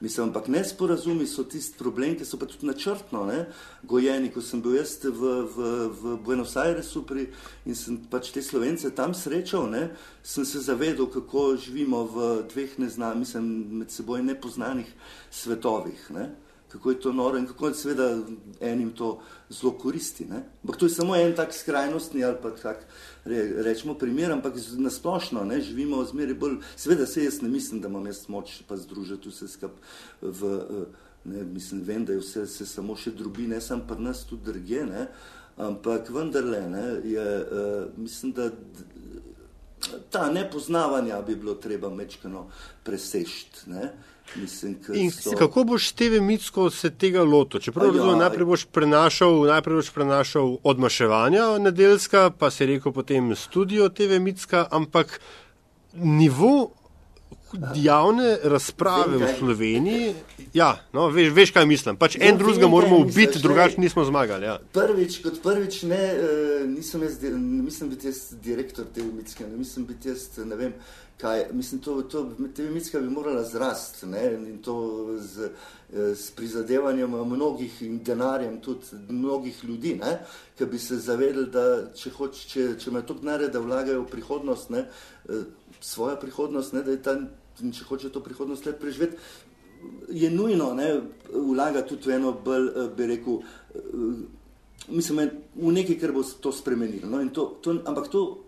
[0.03, 3.45] Mislim, ampak nesporazumi so tisti problem, ki so pa tudi načrtno ne?
[3.87, 4.33] gojeni.
[4.35, 5.71] Ko sem bil jaz v, v,
[6.01, 7.29] v Buenos Airesu pri,
[7.67, 9.85] in sem pač te slovence tam srečal, ne?
[10.27, 13.53] sem se zavedal, kako živimo v dveh neznanih, mislim,
[13.85, 14.91] med seboj nepoznanih
[15.31, 16.11] svetovih.
[16.17, 16.33] Ne?
[16.75, 18.09] Kako je to noro in kako je seveda
[18.61, 20.27] enim to zelo koristi.
[20.63, 22.83] Ampak to je samo en tak skrajnostni ali pa tak,
[23.25, 27.81] re, rečemo, primer, ampak nasplošno ne, živimo v zmeri bolj, seveda se jaz ne mislim,
[27.81, 29.79] da imam jaz moč pa združiti vse skup
[30.21, 30.59] v,
[31.25, 34.51] ne, mislim, vem, da je vse se samo še drubi, ne sam pa nas tudi
[34.51, 35.07] drge, ne,
[35.57, 38.51] ampak vendarle, ne, je, uh, mislim, da
[40.15, 42.47] ta nepoznavanja bi bilo treba mečkano
[42.83, 43.61] presešti.
[44.37, 44.77] Mislim,
[45.11, 45.31] so...
[45.39, 47.61] Kako boš TV Mitsko se tega lotil?
[47.61, 53.35] Čeprav ja, razumem, najprej boš prenašal, najprej boš prenašal odmaševanja nedeljska, pa si rekel potem
[53.37, 55.21] studio TV Mitska, ampak
[55.95, 56.71] nivo
[57.75, 60.15] javne razprave v Sloveniji,
[60.55, 61.97] ja, no, veš, veš, kaj mislim.
[61.97, 64.47] Pač en drugega moramo ubiti, drugače nismo zmagali.
[64.47, 64.59] Ja.
[64.73, 69.57] Prvič, kot prvič, ne, uh, nisem jaz, ne mislim biti jaz direktor TV Mitske, ne
[69.57, 70.77] mislim biti jaz, ne vem
[71.21, 75.49] kaj, mislim, to, to, TV-mitska bi morala zrasti in to z,
[76.15, 80.19] z prizadevanjem mnogih in denarjem tudi mnogih ljudi, ne?
[80.59, 84.11] ki bi se zavedali, da če, hoč, če, če imajo to denarje, da vlagajo v
[84.11, 84.85] prihodnost, ne?
[85.29, 85.47] Eh,
[85.81, 86.83] svojo prihodnost, ne?
[86.83, 87.17] da je ta,
[87.59, 89.17] če hoče to prihodnost let preživeti,
[90.09, 90.89] je nujno ne?
[91.33, 93.41] vlagati tudi v eno bolj, eh, bi rekel,
[93.75, 97.11] eh, mislim, v nekaj, kar bo to spremenilo.
[97.11, 97.23] No?
[97.35, 98.45] To, to, ampak to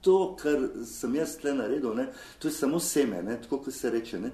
[0.00, 2.06] to, kar sem jaz tle naredil, ne,
[2.40, 4.20] to je samo seme, ne, tako kot se reče.
[4.20, 4.30] Ne.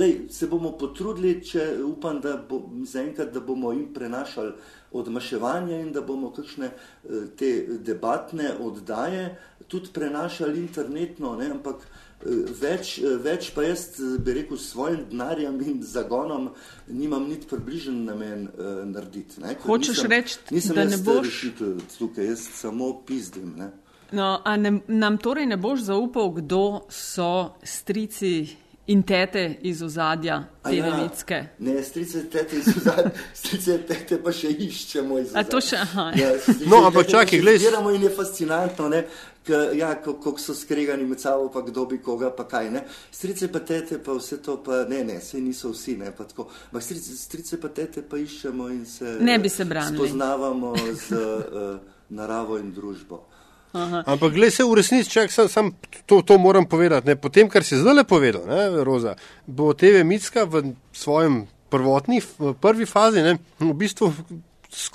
[0.00, 2.62] Lej, se bomo potrudili, če upam, da, bo,
[3.02, 4.54] enkrat, da bomo jim prenašali
[4.96, 7.52] odmaševanje in da bomo kakšne eh, te
[7.84, 9.36] debatne oddaje
[9.68, 12.07] tudi prenašali internetno, ne, ampak eh,
[12.60, 16.50] več, eh, več pa jaz bi rekel s svojim denarjem in zagonom
[16.88, 19.40] nimam niti približen namen uh, narediti.
[19.40, 20.38] Ne, Hočeš reči,
[20.74, 23.54] da ne boš rešitelj tukaj, jaz samo pizdim.
[23.56, 23.70] Ne.
[24.12, 28.48] No, a ne, nam torej ne boš zaupal, kdo so strici
[28.88, 31.42] in tete iz ozadja te ja, velicke?
[31.58, 35.44] Ne, strice in tete iz ozadja, strice in tete pa še iščemo iz ozadja.
[35.44, 36.06] A to še, aha.
[36.16, 36.30] Ja,
[36.72, 37.66] no, ampak čakaj, gledaj.
[37.66, 39.04] Zbiramo in je fascinantno, ne,
[39.54, 42.82] ja, kako so skregani med sabo, pa kdo bi koga, pa kaj, ne.
[43.10, 46.48] Strice pa tete pa vse to, pa ne, ne, se niso vsi, ne, pa tako.
[46.70, 49.98] Ampak strice, strice pa tete pa iščemo in se, ne bi se branili.
[49.98, 51.80] Spoznavamo z uh,
[52.18, 53.24] naravo in družbo.
[53.72, 54.02] Aha.
[54.06, 55.72] Ampak, gled se v resnici, čak, sam, sam
[56.06, 57.06] to, to moram povedati.
[57.06, 59.14] Ne, po tem, kar si zdaj le povedal, ne, Roza,
[59.46, 64.08] bo TV Mitska v svojem prvotni, v prvi fazi, ne, v bistvu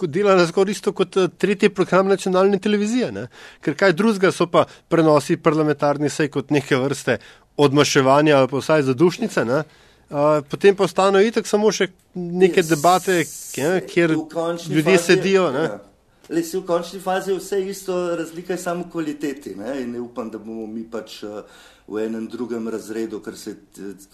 [0.08, 3.12] delala skoraj isto kot eh, tretji program nacionalne televizije.
[3.12, 3.28] Ne.
[3.62, 7.18] Ker kaj drugega so pa prenosi parlamentarni sej kot neke vrste
[7.58, 9.46] odmaševanja ali pa vsaj zadušnice.
[9.46, 9.64] Ne.
[10.14, 12.70] Uh, potem pa ostanejo itak samo še neke yes.
[12.70, 13.24] debate,
[13.90, 14.14] kjer
[14.70, 15.48] ljudje sedijo.
[15.56, 15.80] Ja.
[16.30, 19.56] Le si v končni fazi vse isto, razlika je samo v kvaliteti.
[19.58, 19.82] Ne?
[19.82, 21.42] In ne upam, da bomo mi pač uh,
[21.88, 23.56] v enem drugem razredu, kar se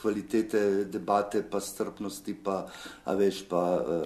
[0.01, 2.65] kvalitete debate, pa strpnosti, pa,
[3.05, 3.61] a veš, pa.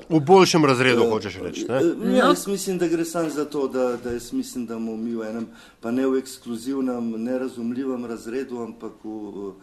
[0.09, 1.65] Uh, v boljšem razredu, uh, hočeš reči.
[1.69, 1.79] Ne?
[1.79, 4.97] Uh, ja, jaz mislim, da gre samo za to, da, da jaz mislim, da bomo
[4.97, 5.47] mi v enem,
[5.79, 9.53] pa ne v ekskluzivnem, nerazumljivem razredu, ampak v,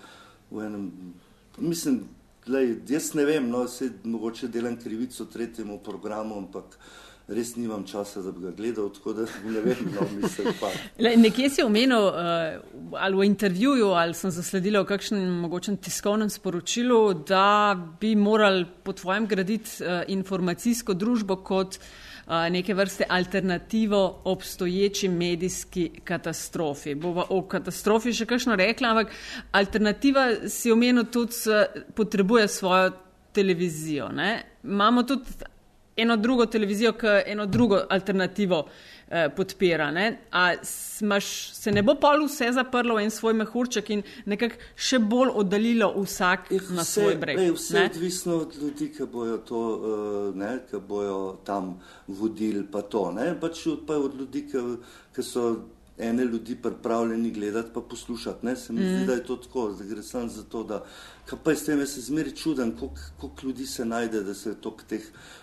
[0.50, 0.88] v enem,
[1.58, 2.00] mislim,
[2.48, 6.78] lej, jaz ne vem, no, se mogoče delam krivico tretjemu programu, ampak
[7.30, 10.70] res nimam časa, da bi ga gledal, tako da ne vem, no, mislim pa.
[10.98, 16.30] Le, nekje si omenil, uh, ali v intervjuju, ali sem zasledila v kakšnem mogočem tiskovnem
[16.30, 24.22] sporočilu, da bi morali po tvojem graditi uh, informacijsko družbo kot uh, neke vrste alternativo
[24.24, 26.94] obstoječi medijski katastrofi.
[26.94, 29.14] Bova o katastrofi še kakšno rekla, ampak
[29.52, 31.62] alternativa si omenil tudi,
[31.94, 32.90] potrebuje svojo
[33.32, 34.08] televizijo.
[34.12, 34.42] Ne?
[34.64, 35.24] Imamo tudi
[36.02, 38.66] eno drugo televizijo, ki eno drugo alternativo
[39.08, 39.90] eh, podpira.
[39.90, 40.18] Ne?
[40.30, 44.98] A smaš, se ne bo pa vse zaprlo v en svoj mehurček in nekako še
[44.98, 47.40] bolj oddaljilo vsak eh, na svoj breg?
[47.40, 52.64] Ej, vse je odvisno od ljudi, ki bojo, to, uh, ne, ki bojo tam vodili,
[52.70, 53.08] pa to.
[53.40, 54.64] Pač pa od ljudi, ki,
[55.16, 55.50] ki so
[56.00, 58.46] ene ljudi pripravljeni gledati pa poslušati.
[58.46, 58.56] Ne?
[58.56, 58.96] Se mi mm.
[58.96, 60.84] zdi, da je to tako, da gre samo za to, da
[61.44, 62.72] pa s tem se zmeri čuden,
[63.20, 65.02] koliko ljudi se najde, da se to k teh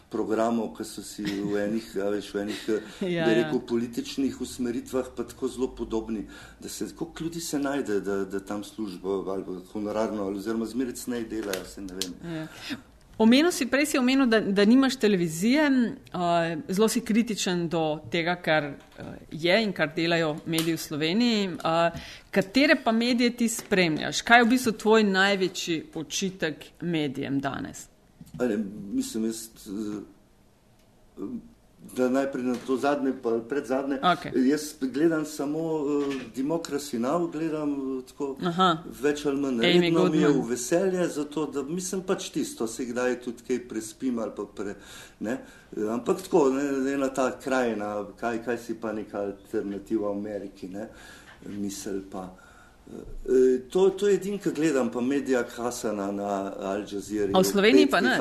[0.10, 2.62] programov, ki so si v enih, veš, v enih
[3.17, 3.63] ja, rekel, ja.
[3.67, 6.28] političnih usmeritvah pa tako zelo podobni,
[6.60, 11.08] da se koliko ljudi se najde, da, da tam službo ali honorarno ali oziroma zmerec
[11.08, 12.13] ne delajo, se ne vem.
[12.36, 12.48] Ja.
[13.17, 15.63] Omenil si prej, si omenil, da, da nimaš televizije,
[16.13, 16.22] uh,
[16.70, 21.48] zelo si kritičen do tega, kar uh, je in kar delajo mediji v Sloveniji.
[21.48, 21.98] Uh,
[22.32, 24.22] katere pa medije ti spremljaš?
[24.22, 27.88] Kaj je v bistvu tvoj največji očitek medijem danes?
[28.39, 28.58] Ali,
[28.93, 31.28] mislim, jaz, uh,
[31.95, 34.00] da najprej na to zadnje, pa pred zadnje.
[34.02, 34.50] Okay.
[34.50, 38.78] Jaz gledam samo uh, Democracy Now, gledam uh, tako Aha.
[39.02, 39.62] več ali manj.
[39.62, 44.19] Redno mi je v veselje, zato da mislim pač tisto, se kdaj tudi kaj prespim
[44.19, 44.76] ali pa pre,
[45.19, 45.38] ne.
[45.93, 50.89] Ampak tako, ne, ena ta krajina, kaj, kaj si pa neka alternativa v Ameriki, ne,
[51.45, 52.30] misel pa.
[52.88, 57.39] E, to, to je edino, kar gledam, pa medija Hasana na Al Jazeera.
[57.39, 58.15] V Sloveniji pa ne.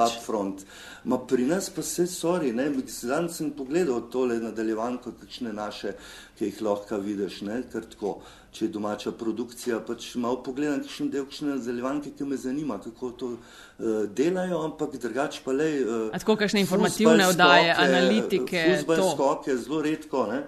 [1.05, 2.67] Ma pri nas pa vse sori, ne,
[3.03, 5.93] danes sem pogledal tole nadaljevanko, kakšne naše,
[6.39, 8.17] ki jih lahko vidiš, ne, ker tako,
[8.51, 13.11] če je domača produkcija, pač malo pogledam, kakšen del, kakšne nadaljevanke, ki me zanima, kako
[13.23, 15.73] to uh, delajo, ampak drugače pa le.
[15.85, 18.67] Uh, A tako, kakšne informativne oddaje, analitike.
[18.73, 20.43] Fuzbal skoke, zelo redko, ne.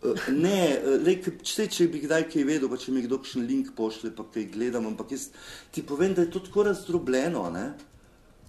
[0.00, 4.08] Ne, le, če, če bi kdaj kaj vedel, pa če mi kdo še link pošle,
[4.16, 5.26] pa kaj gledam, ampak jaz
[5.74, 7.42] ti povem, da je to tako razdrobljeno.
[7.52, 7.66] Ne?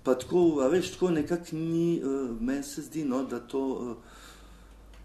[0.06, 4.22] Pa tako, a veš, tako nekako ni, uh, meni se zdi, no, da to, uh,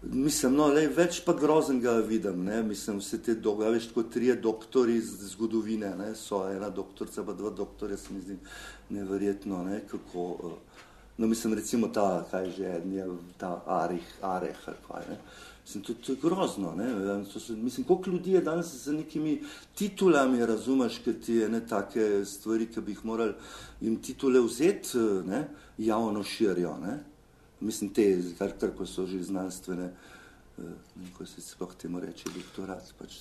[0.07, 2.61] mislim, no, le, več pa groznega vidim, ne?
[2.65, 6.13] mislim, vse te dolge, veš, tako trije doktori iz zgodovine, ne?
[6.15, 8.39] so ena doktorica, pa dva doktorja, se mi zdi
[8.95, 9.83] neverjetno, ne?
[9.91, 10.81] kako, uh,
[11.19, 15.19] no, mislim, recimo ta, kaj že, je, ta Arih, Areh, kaj, ne?
[15.67, 16.75] Mislim, to, to je grozno.
[17.33, 19.41] So, mislim, koliko ljudi je danes z nekimi
[19.75, 23.33] titulami, razumeš, ker ti je ne take stvari, ki bi jih morali
[23.81, 26.77] jim titule vzeti, ne, javno širijo.
[26.77, 26.99] Ne.
[27.59, 28.05] Mislim, te,
[28.37, 29.91] kar, kar so že znanstvene.
[29.91, 30.17] Eh,
[31.17, 32.93] ko se sploh temu reče, doktorat.
[32.97, 33.13] Pač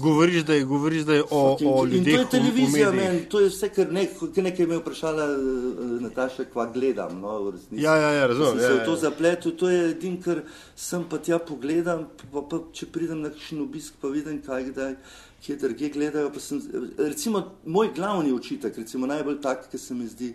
[0.00, 2.14] govoriš, da je, govoriš, da je o, o ljudeh.
[2.14, 6.44] To je televizija, meni, to je vse, kar nekaj nek me je vprašala uh, Nataša,
[6.52, 7.20] kva gledam.
[7.20, 8.58] No, ja, ja, ja, razumem.
[8.58, 9.02] Se ja, v to ja.
[9.06, 10.42] zapletu, to je edin, kar
[10.76, 14.98] sem pa tja pogledam, pa, pa če pridem na kakšen obisk, pa vidim, kaj kdaj,
[15.46, 16.32] kje druge gledajo.
[16.40, 16.60] Sem,
[17.00, 20.34] recimo, moj glavni učitek, recimo najbolj tak, ki se mi zdi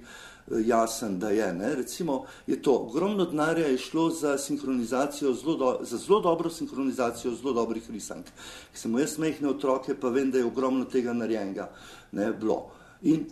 [0.66, 1.54] jasen, da je.
[1.54, 1.76] Ne?
[1.76, 7.34] Recimo, je to ogromno denarja je šlo za sinhronizacijo, zelo do, za zelo dobro sinhronizacijo
[7.36, 8.26] zelo dobrih risank.
[8.72, 11.70] Ker sem jaz mehne otroke, pa vem, da je ogromno tega narejenega
[12.12, 12.72] ne, bilo.
[13.02, 13.28] In,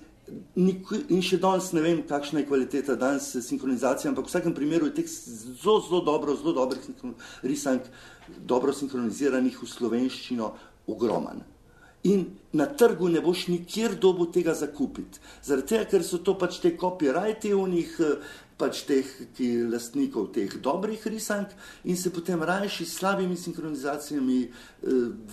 [0.55, 5.01] in še danes ne vem, kakšna je kvaliteta danes sinhronizacije, ampak v vsakem primeru je
[5.01, 6.89] teh zelo, zelo dobro, zelo dobrih
[7.43, 7.87] risank,
[8.37, 10.51] dobro sinhroniziranih v slovenščino,
[10.87, 11.45] ogromen
[12.03, 15.19] in na trgu ne boš nikjer dobu tega zakupiti.
[15.43, 18.15] Zaradi tega, ker so to pač te copyrighti v njih, eh,
[18.57, 19.05] pač teh
[19.37, 21.53] ki lastnikov teh dobrih risank
[21.85, 24.87] in se potem rajši s slabimi sinhronizacijami eh,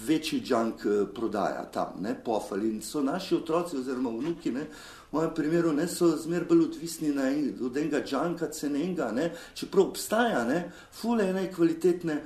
[0.07, 2.69] večji junk eh, prodaja tam, ne, pofali.
[2.69, 4.67] In so naši otroci oziroma vnuki, ne,
[5.11, 9.31] v mojem primeru, ne, so zmer bolj odvisni na en, od enega junka cenenga, ne,
[9.55, 12.21] čeprav obstaja, ne, fule ene kvalitetne,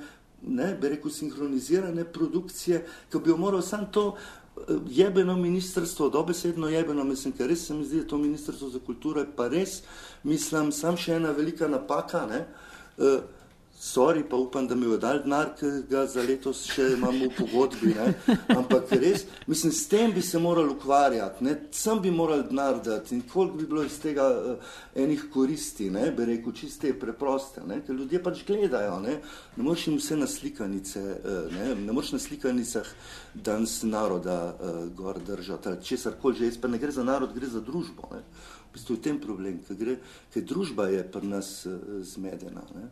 [0.47, 4.15] ne, bi rekel, sinhronizirane produkcije, ki bi jo moral sam to
[4.89, 9.21] jebeno ministrstvo, dobesedno jebeno, mislim, ker res se mi zdi, da to ministrstvo za kulturo
[9.21, 9.81] je pa res,
[10.23, 12.45] mislim, sam še ena velika napaka, ne,
[12.97, 13.19] uh,
[13.79, 17.35] sorry, pa upam, da mi bo dal denar, ker ga za letos še imamo v
[17.37, 18.09] pogodbi, ne,
[18.51, 23.15] ampak res, mislim, s tem bi se morali ukvarjati, ne, sem bi morali denar dati
[23.15, 27.79] in koliko bi bilo iz tega uh, enih koristi, ne, bi rekel, čiste preproste, ne,
[27.87, 29.17] ker ljudje pač gledajo, ne,
[29.55, 32.93] ne moreš jim vse na slikanice, uh, ne, ne moreš na slikanicah
[33.33, 37.63] danes naroda uh, gor držati, česar koli že, pa ne gre za narod, gre za
[37.63, 38.11] družbo.
[38.11, 38.25] Ne.
[38.69, 40.01] V bistvu je tem problem, ker, gre,
[40.33, 42.67] ker družba je pri nas uh, zmedena.
[42.75, 42.91] Ne.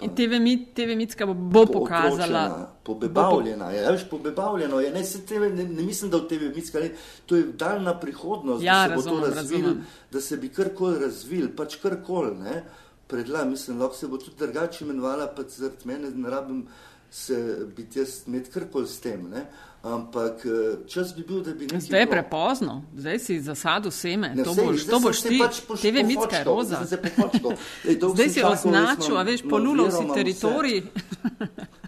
[0.00, 0.40] In TV,
[0.74, 2.72] TV Mitska bo, bo pokazala.
[2.82, 4.90] Pobebavljena je, veš, pobebavljeno je.
[4.90, 6.90] Ne, TV, ne, ne mislim, da v TV Mitska, ne,
[7.26, 9.74] to je daljna prihodnost, ja, da se razumem, bo to razvil,
[10.12, 12.62] da se bi karkoli razvil, pač karkoli, ne.
[13.10, 16.66] Predla, mislim, lahko se bo tudi drugače imenovala, pa zaradi mene ne rabim
[17.10, 19.46] se biti jaz med karkoli s tem, ne.
[19.82, 21.80] Ampak eh, čas bi bil, da bi nekaj.
[21.80, 24.34] Zdaj je prepozno, zdaj si zasadil seme.
[24.34, 26.82] Ne, to boš, to boš ti, pač TV Mitska je roza.
[26.84, 30.82] Zdaj si označil, a veš, polulil si teritorij.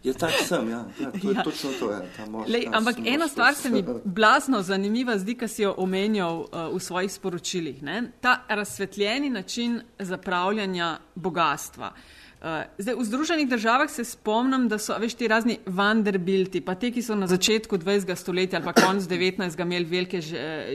[0.03, 0.81] Je tak sem, ja.
[0.99, 1.43] ja to je ja.
[1.45, 1.91] točno to.
[1.93, 6.41] Je, mož, Lej, ampak ena stvar se mi blazno zanimiva zdi, ki si jo omenjal
[6.41, 7.83] uh, v svojih sporočilih.
[7.83, 8.09] Ne?
[8.21, 11.93] Ta razsvetljeni način zapravljanja bogatstva.
[11.93, 12.22] Uh,
[12.79, 17.03] zdaj, v Združenih državah se spomnim, da so veš, ti razni Vanderbilti, pa te, ki
[17.03, 18.11] so na začetku 20.
[18.19, 19.63] stoletja ali pa konc 19.
[19.63, 20.21] imeli velike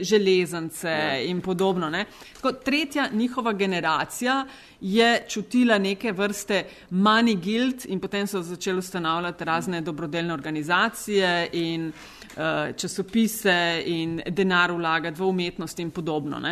[0.00, 1.20] železance ja.
[1.20, 1.90] in podobno.
[2.34, 4.46] Tako, tretja njihova generacija
[4.80, 11.88] je čutila neke vrste money guilt in potem so začeli ustanavljati razne dobrodelne organizacije in
[11.88, 16.38] uh, časopise in denar vlagati v umetnost in podobno.
[16.40, 16.50] Ne?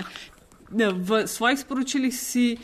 [0.92, 2.56] V svojih sporočilih si.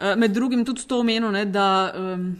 [0.00, 2.30] Eh, med drugim tudi to omenil, ne, da, um,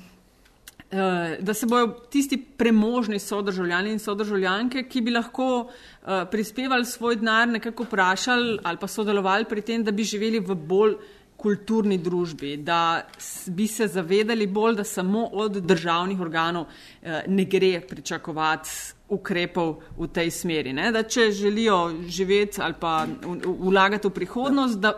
[0.92, 0.98] uh,
[1.44, 7.48] da se bodo tisti premožni sodržavljani in sodržavljanke, ki bi lahko uh, prispevali svoj denar,
[7.48, 10.94] nekako vprašali ali pa sodelovali pri tem, da bi živeli v bolj
[11.36, 13.02] kulturni družbi, da
[13.46, 18.70] bi se zavedali bolj, da samo od državnih organov uh, ne gre pričakovati
[19.08, 20.72] ukrepov v tej smeri.
[20.72, 20.88] Ne?
[20.96, 23.04] Da če želijo živeti ali pa
[23.44, 24.96] vlagati v prihodnost, da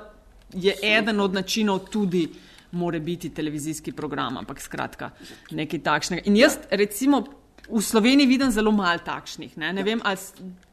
[0.54, 5.10] je eden od načinov tudi uh, more biti televizijski program, ampak skratka,
[5.50, 6.26] nekaj takšnega.
[6.26, 7.24] In jaz, recimo,
[7.68, 9.56] v Sloveniji vidim zelo malo takšnih.
[9.56, 10.00] Ne, ne vem,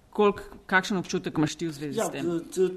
[0.09, 2.29] kolik, kakšen občutek imaš ti v zvezi ja, s tem.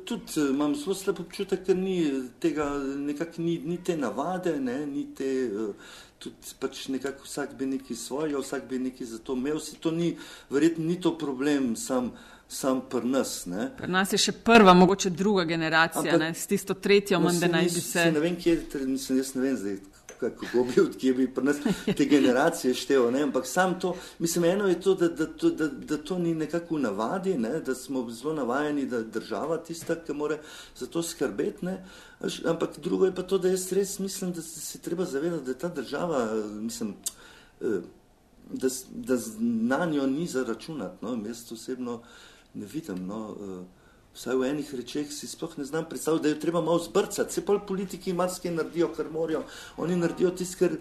[0.07, 4.83] Tudi eh, imam zelo slab občutek, ker ni tega, nekako ni, ni te navade, ne,
[4.87, 5.33] ni te.
[5.51, 9.59] Uh, Tudi pač nekako vsak bi nekaj svojega, vsak bi nekaj za to imel.
[9.83, 10.13] To ni,
[10.55, 13.47] verjetno ni to problem, sam uh, sam pri nas.
[13.47, 13.71] Ne.
[13.77, 17.49] Pri nas je še prva, mogoče druga generacija, Ampak, ne, s tisto tretjo, no, da
[17.49, 18.05] naj bi se.
[18.13, 19.81] Ne vem, kje je, mislim, jaz ne vem zdaj.
[20.23, 21.57] Kako bi, odkje bi pri nas
[21.99, 23.17] te generacije števil.
[23.25, 26.83] Ampak sam to, mislim, eno je to, da, da, da, da, to ni nekako v
[26.85, 27.57] navadi, ne?
[27.67, 30.39] da smo zelo navajeni, da je država tista, ki mora
[30.79, 31.75] za to skrbeti.
[32.47, 35.59] Ampak drugo je pa to, da jaz res mislim, da se treba zavedati, da je
[35.59, 36.23] ta država,
[36.61, 36.95] mislim,
[37.61, 37.81] eh,
[38.53, 41.03] da, da na njo ni zaračunati.
[41.03, 41.19] No?
[41.27, 42.03] Jaz osebno
[42.55, 43.07] ne vidim.
[43.07, 43.83] No, uh,
[44.15, 47.31] vsaj v enih rečeh si sploh ne znam predstavljati, da je treba malo zbrcati.
[47.31, 49.45] Vse pa politiki marsikaj naredijo, kar morajo.
[49.77, 50.77] Oni naredijo tisto, kar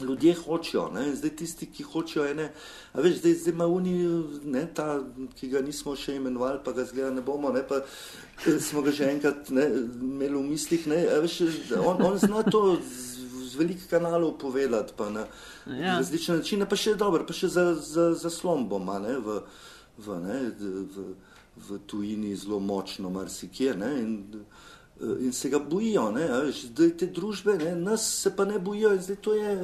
[0.00, 0.90] ljudje hočejo.
[0.94, 1.16] Ne?
[1.16, 2.50] Zdaj tisti, ki hočejo ene.
[2.92, 3.94] A veš, zdaj, zdaj ima uni,
[4.44, 5.00] ne, ta,
[5.38, 8.92] ki ga nismo še imenovali, pa ga zgleda ne bomo, ne, pa eh, smo ga
[8.92, 9.66] že enkrat ne,
[10.02, 10.86] imeli v mislih.
[10.92, 11.40] Ne, veš,
[11.80, 15.26] on, on zna to z, z velikih kanalov povedati, pa na
[15.66, 15.96] ja.
[15.96, 19.40] različne načine, pa še dobro, pa še za, za, za slombo, ne, v,
[19.98, 21.04] v, ne, v,
[21.56, 23.74] v tujini zelo močno, marsikje.
[24.00, 24.44] In,
[25.20, 26.10] in se ga bojijo,
[26.62, 29.56] zdaj te družbe, ne, nas se pa ne bojijo, in zdaj to je,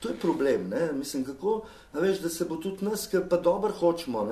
[0.00, 0.68] to je problem.
[0.68, 4.28] Ne, mislim, kako, veš, da se bo tudi nas, ki pa dobro hočemo,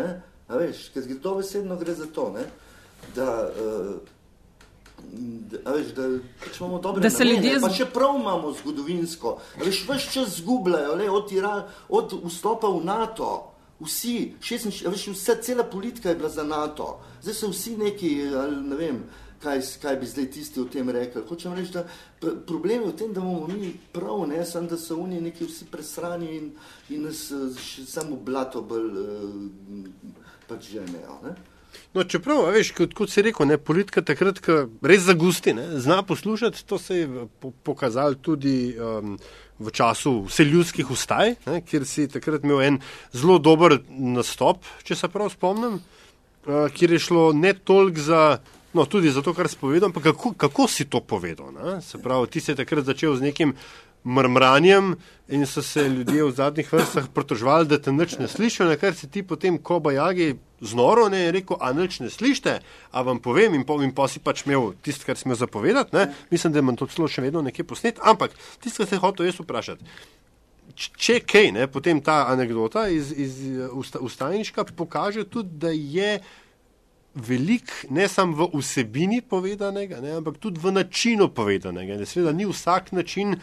[0.95, 2.31] ker gre to veselno, gre za to.
[2.35, 2.47] Ne,
[3.15, 3.95] da, uh,
[5.11, 6.07] Da, veš, da,
[6.45, 6.59] pač
[7.03, 7.75] da se ljudje zgubljajo.
[7.75, 9.39] Še prav imamo zgodovinsko.
[9.65, 11.33] Veš, veš čas zgubljajo, od,
[11.89, 13.31] od vstopa v NATO.
[13.81, 18.11] Vsi, šest, veš, vse, cela politika je bila za NATO, zdaj so vsi neki,
[18.67, 18.99] ne vem,
[19.43, 21.23] kaj, kaj bi zdaj tisti o tem rekli.
[21.29, 21.85] Hočem reči, da
[22.47, 25.71] problem je v tem, da bomo mi prav, ne samo, da so oni neki vsi
[25.73, 26.51] presrani in,
[26.89, 27.23] in nas
[27.57, 30.13] še samo blato bolj uh,
[30.49, 31.35] pač ženejo.
[31.95, 34.39] No, čeprav, veš, kot, kot si rekel, ne, politika takrat
[34.83, 37.29] res zagusti, ne, zna poslušati, to se je
[37.67, 38.75] pokazalo tudi.
[38.79, 39.17] Um,
[39.61, 42.79] v času vseljudskih ustaj, ne, kjer si takrat imel en
[43.13, 48.23] zelo dober nastop, če se prav spomnim, uh, kjer je šlo ne toliko za.
[48.71, 51.51] No, tudi zato, kar si povedal, ampak kako, kako si to povedal?
[51.51, 51.81] Ne?
[51.83, 53.55] Se pravi, ti si takrat začel z nekim
[54.05, 54.95] mrmranjem
[55.29, 58.95] in so se ljudje v zadnjih vrstah pritožvali, da te nič ne slišijo, na kar
[58.95, 62.59] si ti potem, ko bajagi znoro ne je rekel, a nič ne slišite,
[62.91, 65.97] a vam povem in, po, in pa si pač imel tisto, kar si imel zapovedati,
[65.97, 66.09] ne?
[66.31, 69.41] mislim, da imam to celo še vedno nekje posnet, ampak tisto, kar se hotel jaz
[69.41, 69.97] vprašati.
[70.75, 73.41] Če kaj, ne, potem ta anekdota iz, iz
[74.01, 76.21] ustajniška pokaže tudi, da je
[77.15, 81.99] velik ne samo v vsebini povedanega, ne, ampak tudi v načinu povedanega.
[82.07, 83.35] Seveda ni vsak način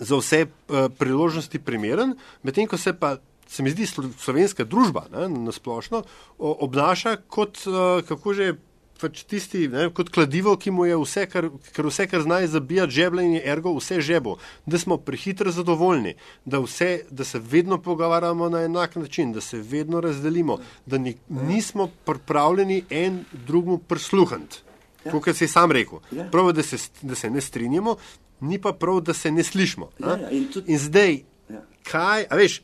[0.00, 3.18] za vse uh, priložnosti primeren, medtem ko se pa.
[3.50, 3.82] Se mi zdi,
[4.14, 6.04] slovenska družba ne, na splošno
[6.38, 8.52] obnaša kot, uh, kako že,
[9.00, 12.94] pač tisti, ne, kot kladivo, ki mu je vse, kar, kar vse, kar znajo zabijati
[12.94, 14.36] žebljenje, ergo vse žebo,
[14.66, 19.58] da smo prehitro zadovoljni, da, vse, da se vedno pogovarjamo na enak način, da se
[19.58, 24.62] vedno razdelimo, da ni, nismo pripravljeni en drugmu prisluhniti.
[25.04, 25.12] Ja.
[25.12, 26.28] Kot si sam rekel, ja.
[26.30, 27.96] prav, da, se, da se ne strinjamo,
[28.40, 29.90] ni pa prav, da se ne slišimo.
[29.98, 31.62] Ja, ja, in, tudi, in zdaj, ja.
[31.90, 32.60] kaj, veš,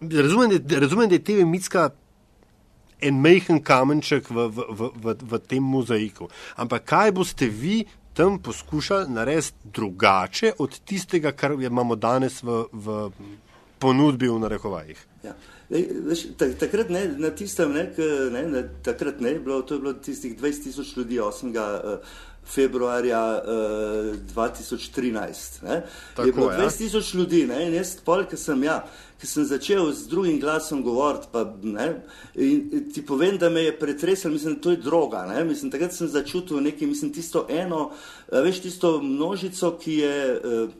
[0.00, 1.90] razumem, da, razumem, da je TV mitska
[3.02, 6.28] en majhen kamenček v, v, v, v, v tem mozaiku.
[6.56, 7.82] Ampak kaj boste vi
[8.14, 13.10] tam poskušali narediti drugače od tistega, kar imamo danes v, v
[13.78, 15.06] ponudbi v narekovajih.
[15.24, 15.34] Ja.
[16.58, 17.86] Takrat ne, na tistem, ne,
[18.32, 21.48] ne, ne, takrat ne, bilo, to je bilo tistih 20 tisoč ljudi 8.
[21.48, 21.98] Uh,
[22.46, 25.62] februarja uh, 2013.
[25.62, 25.82] Ne?
[26.16, 26.68] Tako, je bilo 20 ja.
[26.68, 27.66] tisoč ljudi ne?
[27.66, 28.80] in jaz, pol, ki sem, ja,
[29.20, 31.88] ki sem začel z drugim glasom govoriti, pa, ne?
[32.34, 35.24] in ti povem, da me je pretresel, mislim, da to je droga.
[35.30, 35.44] Ne?
[35.44, 37.90] Mislim, takrat sem začutil nekaj, mislim, tisto eno,
[38.32, 40.40] veš, tisto množico, ki je.
[40.44, 40.78] Uh,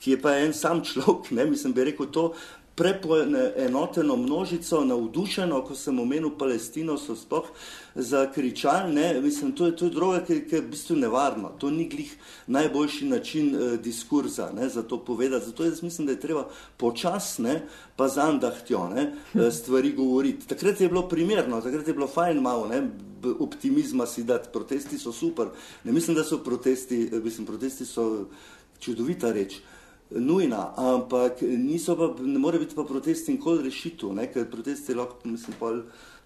[0.00, 2.22] Ki je pa en sam človek, ne, mislim, bi rekel to,
[2.80, 7.50] prepoenoteno množico, navdušeno, ko sem omenil Palestino, so sploh
[7.94, 11.68] zakričali, ne, mislim, to je, to je droga, ki, ki je v bistvu nevarna, to
[11.70, 12.14] ni glih
[12.46, 17.66] najboljši način eh, diskurza, ne, za to povedati, zato jaz mislim, da je treba počasne,
[17.96, 20.48] pa zandahtjo, ne, eh, stvari govoriti.
[20.48, 22.88] Takrat je bilo primerno, takrat je bilo fajn malo, ne,
[23.38, 25.52] optimizma si dati, protesti so super,
[25.84, 28.24] ne mislim, da so protesti, eh, mislim, protesti so
[28.80, 29.60] čudovita reč,
[30.10, 35.70] nujna, ampak pa, ne more biti pa protesti nikoli rešitev, ker protesti lahko, mislim, pa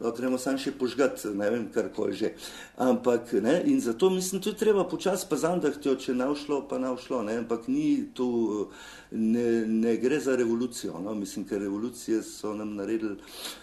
[0.00, 2.32] lahko gremo sam še požgati, ne vem, kar koli že.
[2.80, 6.78] Ampak, ne, in zato mislim, to je treba počasi pa zandahti, če ne všlo, pa
[6.78, 8.70] ne všlo, ne, ampak ni tu,
[9.12, 13.18] ne, ne gre za revolucijo, no, mislim, ker revolucije so nam naredili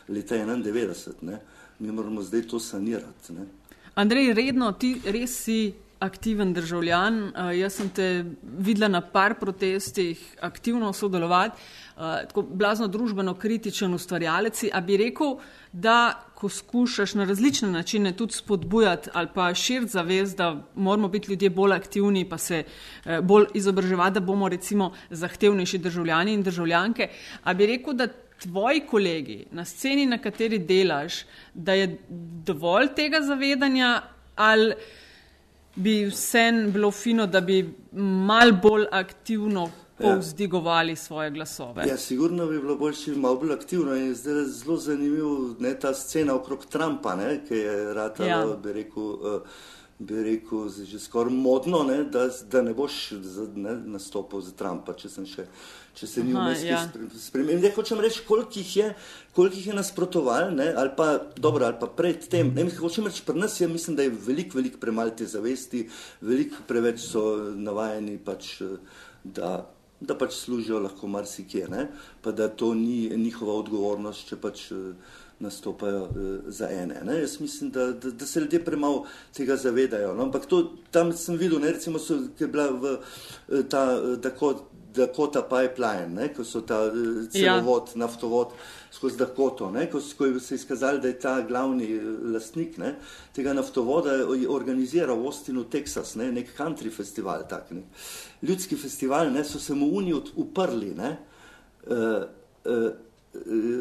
[0.09, 1.41] leta 91, ne,
[1.80, 3.49] mi moramo zdaj to sanirati, ne.
[3.95, 7.18] Andrej, redno, ti res si aktiven državljan.
[7.24, 8.08] Uh, jaz sem te
[8.41, 11.62] videla na par protestih aktivno sodelovati,
[11.95, 14.64] uh, tako blazno družbeno kritičen ustvarjalec.
[14.74, 15.36] A bi rekel,
[15.72, 15.97] da
[16.36, 21.49] ko skušaš na različne načine tudi spodbujati ali pa širiti zavest, da moramo biti ljudje
[21.49, 27.10] bolj aktivni, pa se uh, bolj izobraževati, da bomo recimo zahtevnejši državljani in državljanke,
[27.43, 28.08] a bi rekel, da
[28.41, 31.22] tvoji kolegi na sceni, na kateri delaš,
[31.54, 31.99] da je
[32.45, 34.02] dovolj tega zavedanja
[34.36, 34.74] ali
[35.76, 37.61] bi vsem bilo fino, da bi
[37.91, 39.72] mal bolj aktivno ja.
[39.97, 41.88] povzdigovali svoje glasove.
[41.88, 45.59] Ja, sigurno bi bilo bolj, če bi malo bolj aktivno in zdaj je zelo zanimiv
[45.59, 48.57] ne, ta scena okrog Trumpa, ne, ki je ratalo, ja.
[48.63, 49.61] bi rekel, uh,
[49.99, 53.11] bi rekel, že skoraj modno, ne, da, da ne boš
[53.55, 55.47] ne, nastopil za Trumpa, če sem še
[55.95, 56.81] če se ni vmes ja.
[57.19, 57.59] spremenil.
[57.61, 58.87] Zdaj hočem reči, koliko jih je,
[59.35, 62.53] koliko jih je nasprotoval, ne, ali pa dobro, ali pa pred tem.
[62.55, 65.87] Ne, hočem reči, pri nas je, mislim, da je veliko, veliko premalo te zavesti,
[66.21, 68.57] veliko preveč so navajeni pač,
[69.23, 69.59] da.
[70.01, 71.83] Da pač služijo lahko marsikje, ne?
[72.25, 74.63] pa da to ni njihova odgovornost, če pač
[75.41, 76.07] nastopajo
[76.47, 77.01] za ene.
[77.05, 77.19] Ne?
[77.19, 79.05] Jaz mislim, da, da, da se ljudje premalo
[79.37, 80.15] tega zavedajo.
[80.15, 80.23] No?
[80.23, 81.71] Ampak to, tam sem videl, ne?
[81.71, 82.97] recimo, so, je bila v
[83.69, 83.85] ta
[84.21, 84.55] tako
[84.93, 87.99] Dakota Pipeline, ne, ko so ta eh, celovod, ja.
[88.03, 88.55] naftovod
[88.91, 92.95] skozi Dakoto, ne, ko, ko se je izkazali, da je ta glavni eh, lastnik ne,
[93.35, 94.17] tega naftovoda
[94.49, 97.85] organiziral v Austinu, Teksas, ne, nek country festival, tak, ne.
[98.41, 100.91] ljudski festival, ne, so se mu uni uprli.
[100.97, 101.15] Ne,
[101.87, 102.23] uh,
[102.65, 102.91] uh,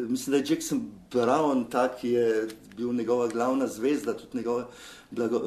[0.07, 0.81] mislim, da je Jackson
[1.11, 2.47] Brown, ta, ki je
[2.77, 4.65] bil njegova glavna zvezda, tudi njegove
[5.11, 5.41] blago,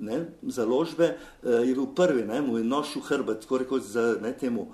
[0.00, 4.66] ne, založbe, je bil prvi, ne, mu je nošil hrbet, tako rekoč za ne, temu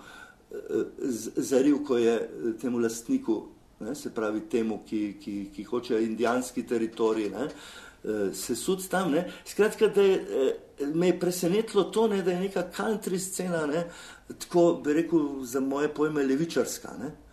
[1.36, 2.30] zaril, ko je
[2.60, 3.42] temu lastniku,
[3.80, 7.48] ne, se pravi temu, ki, ki, ki hoče indijanski teritorij, ne,
[8.34, 9.12] se sud tam.
[9.12, 9.30] Ne.
[9.46, 10.24] Skratka, da je,
[10.94, 13.86] me je presenetilo to, ne, da je neka country scena, ne,
[14.38, 16.96] tako bi rekel za moje pojme levičarska.
[16.98, 17.27] Ne.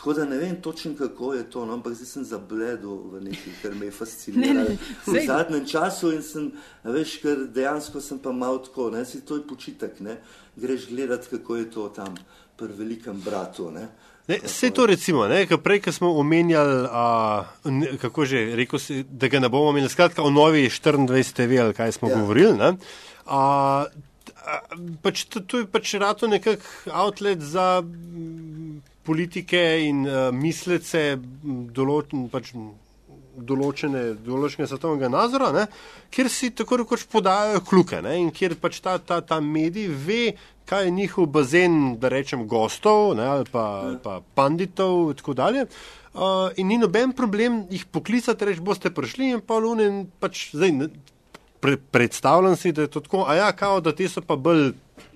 [0.00, 3.52] Tako da ne vem točno, kako je to, no, ampak zdaj sem zabledel v nekaj,
[3.62, 4.76] kar me je fasciniralo
[5.06, 6.46] v zadnjem času in sem,
[6.84, 10.16] veš, ker dejansko sem pa malo tako, ne, si to je počitek, ne,
[10.56, 12.16] greš gledati, kako je to tam
[12.56, 13.90] pri velikem bratu, ne.
[14.28, 17.44] Ne, vse to recimo, ne, prej, ko smo omenjali, a,
[18.00, 21.76] kako že, rekel si, da ga ne bomo omenjali, skratka, o novi 24 TV ali
[21.76, 22.16] kaj smo ja.
[22.16, 22.72] govorili, ne,
[23.26, 23.84] a,
[24.48, 24.60] a,
[25.04, 27.82] pač to, to je pač rato nekak outlet za
[29.10, 29.58] politike
[29.88, 31.18] in uh, mislece
[31.74, 32.52] določen, pač,
[33.34, 35.66] določene, določene svetovnega nazora, ne,
[36.14, 40.20] kjer si tako rekoč podajajo kluke ne, in kjer pač ta, ta, ta medij ve,
[40.70, 43.96] kaj je njihov bazen, da rečem, gostov ne, ali pa, ja.
[44.04, 45.66] pa panditov in tako dalje.
[46.10, 50.50] Uh, in ni noben problem jih poklicati, reči, boste prišli in pa lune in pač
[50.54, 50.90] zdaj.
[51.60, 54.70] Pre, predstavljam si, da je to tako, a ja, kao, da ti so pa bolj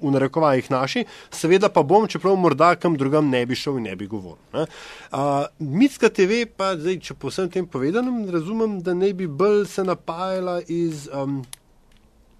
[0.05, 3.97] v narekovajih naši, seveda pa bom, čeprav morda kam drugam ne bi šel in ne
[3.97, 4.39] bi govoril.
[4.55, 9.65] Uh, Mitska TV pa, zdaj, če po vsem tem povedanem, razumem, da ne bi bolj
[9.73, 11.09] se napajala iz.
[11.13, 11.43] Um,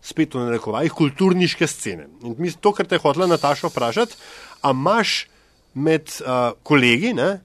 [0.05, 2.11] Spet v narekovajih kulturniške scene.
[2.29, 4.19] In to, kar te je hotela Nataša vprašati,
[4.61, 5.15] a imaš
[5.73, 7.39] med uh, kolegi ne,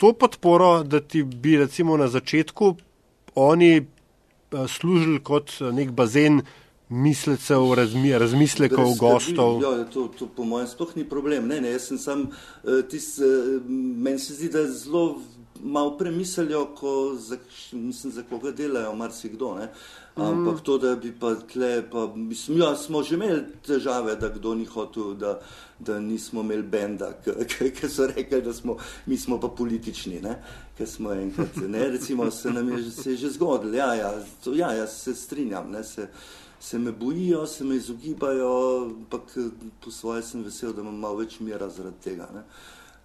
[0.00, 2.70] to podporo, da ti bi recimo na začetku
[3.34, 6.40] oni uh, služili kot nek bazen
[6.92, 9.62] mislecev, razmi, razmislekov, gostov.
[9.62, 11.48] Ja, to, to po mojem sploh ni problem.
[11.48, 15.22] Ne, ne, jaz sem sam, uh, tis, uh, meni se zdi, da zelo
[15.62, 17.36] malo premislijo, ko za,
[17.72, 19.54] mislim, za koga delajo, marsikdo.
[19.54, 19.68] Ne.
[20.16, 20.64] Ampak mm.
[20.64, 24.64] to, da bi pa tle, pa, mislim, ja, smo že imeli težave, da kdo ni
[24.64, 25.38] hotel, da,
[25.78, 27.12] da nismo imeli benda,
[27.80, 28.76] ki so rekli, da smo,
[29.06, 30.20] mi smo pa politični,
[30.76, 34.12] ker smo enkrat, ne, recimo, se nam je, se je že zgodilo, ja, ja,
[34.44, 36.08] to, ja, jaz se strinjam, ne, se,
[36.62, 39.22] se me bojijo, se me izogibajo, ampak
[39.84, 42.28] po svoje sem vesel, da imam malo več mira zaradi tega.
[42.34, 42.44] Ne.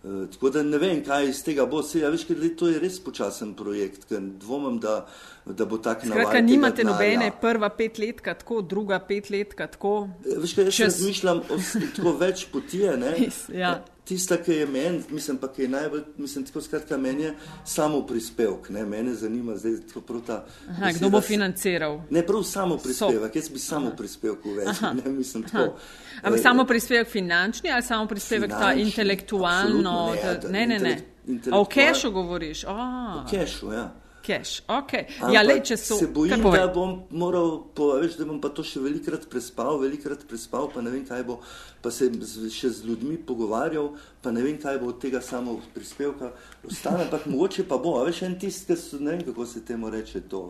[0.03, 1.81] Uh, tako da ne vem, kaj iz tega bo.
[1.83, 4.99] Se, ja, veš, kaj, to je res počasen projekt, ker dvomim, da,
[5.45, 6.43] da bo tak na vrhu.
[6.45, 9.97] Nimate nobene prva pet let, tako druga pet let, tako.
[10.21, 10.99] Eh, veš, kaj, jaz Čez...
[10.99, 11.61] razmišljam o
[11.97, 12.93] tako več potije.
[13.65, 17.33] ja tista, ki je meni, mislim pa, ki je najbolj, mislim, tako skratka, meni je
[17.65, 20.45] samo prispevek, ne, mene zanima zdaj tako prav ta.
[20.69, 21.99] Aha, beseda, kdo bo financiral?
[22.09, 25.77] Ne, prav samo prispevek, jaz bi samo prispevek uvedel, ne, mislim tako.
[26.21, 30.15] Ampak samo prispevek finančni ali samo prispevek finančni, ta intelektualno?
[30.49, 31.01] Ne, ne, ne.
[31.25, 31.41] ne.
[31.51, 32.63] A o kešu govoriš?
[32.63, 34.61] O kešu, ja cash.
[34.67, 35.07] Okay.
[35.31, 38.83] Ja, lej, so, se bojim, da bom moral, po, veš, da bom pa to še
[38.83, 41.39] velikrat prespal, velikrat prespal, pa ne vem, kaj bo,
[41.81, 42.09] pa se
[42.51, 46.33] še z ljudmi pogovarjal, pa ne vem, kaj bo od tega samo prispevka
[46.67, 49.93] ostane, ampak mogoče pa bo, veš, en tist, ki so, ne vem, kako se temu
[49.93, 50.47] reče to.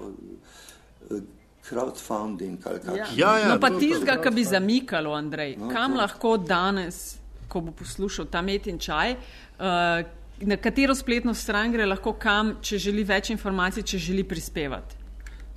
[1.11, 1.25] Eh,
[1.67, 3.15] crowdfunding ali kaj takega.
[3.19, 5.99] Ja, ja, no, pa tistega, ki bi zamikalo, Andrej, no, kam to.
[5.99, 7.17] lahko danes,
[7.51, 9.17] ko bo poslušal ta met in čaj,
[9.59, 9.99] uh,
[10.41, 15.03] na katero spletno stran gre lahko kam, če želi več informacij, če želi prispevati.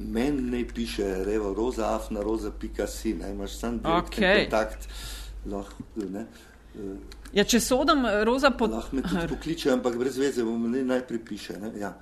[0.00, 4.44] Meni ne piše, revo, roza, afna, roza, pika si, ne imaš sam okay.
[4.44, 4.88] kontakt.
[5.46, 6.24] Lahko, ne.
[7.36, 8.70] Ja, če sodam roza po.
[8.70, 11.58] Lahko me tudi pokliče, ampak brez veze, bom ne najprej piše.
[11.60, 11.74] Ne?
[11.80, 11.92] Ja.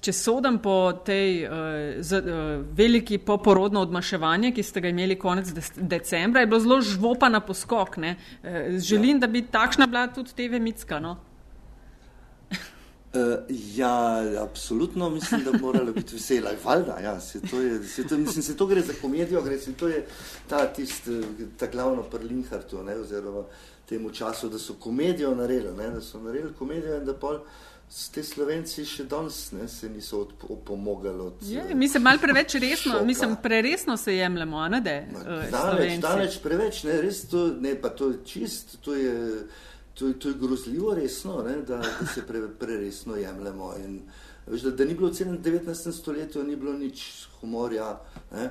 [0.00, 5.50] Če sodam po tej uh, z, uh, veliki poporodno odmaševanje, ki ste ga imeli konec
[5.50, 5.64] de
[5.96, 7.98] decembra, je bilo zelo žvopa na poskok.
[7.98, 9.24] Uh, želim, ja.
[9.26, 11.02] da bi takšna bila tudi TV Mitska.
[11.02, 11.18] No?
[13.14, 16.50] Uh, ja, absolutno mislim, da bi morala biti vesela.
[16.64, 19.72] Valjda, ja, se to, je, se to, mislim, se to gre za komedijo, gre se
[19.72, 20.06] to je
[20.48, 21.08] ta, tist,
[21.58, 23.44] ta glavno prlinhartu, ne, oziroma
[23.88, 27.38] temu času, da so komedijo naredili, ne, da so naredili komedijo in da pol
[28.14, 31.20] te slovenci še danes ne, se niso opomogali.
[31.20, 33.04] Od, je, mi se mal preveč resno, šoka.
[33.04, 34.96] mislim, preresno se jemljemo, ne da?
[35.20, 39.14] Uh, daleč, daleč preveč, ne, res to, ne, pa to je čist, to je
[39.94, 43.74] to, to je grozljivo resno, ne, da, da se pre, preresno jemljemo.
[43.84, 44.00] In,
[44.46, 45.92] veš, da, da ni bilo v 19.
[45.92, 48.00] stoletju, ni bilo nič humorja.
[48.32, 48.50] Ne.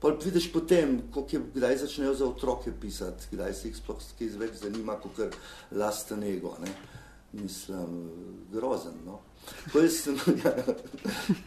[0.00, 1.02] Pa vidiš potem,
[1.32, 3.98] je, kdaj začnejo za otroke pisati, kdaj se jih sploh
[4.40, 5.34] več zanima, kot kar
[5.76, 6.54] lasten ego.
[6.62, 6.72] Ne.
[7.32, 8.08] Mislim,
[8.52, 8.96] grozen.
[9.06, 9.20] No.
[9.88, 10.54] Sem, ja.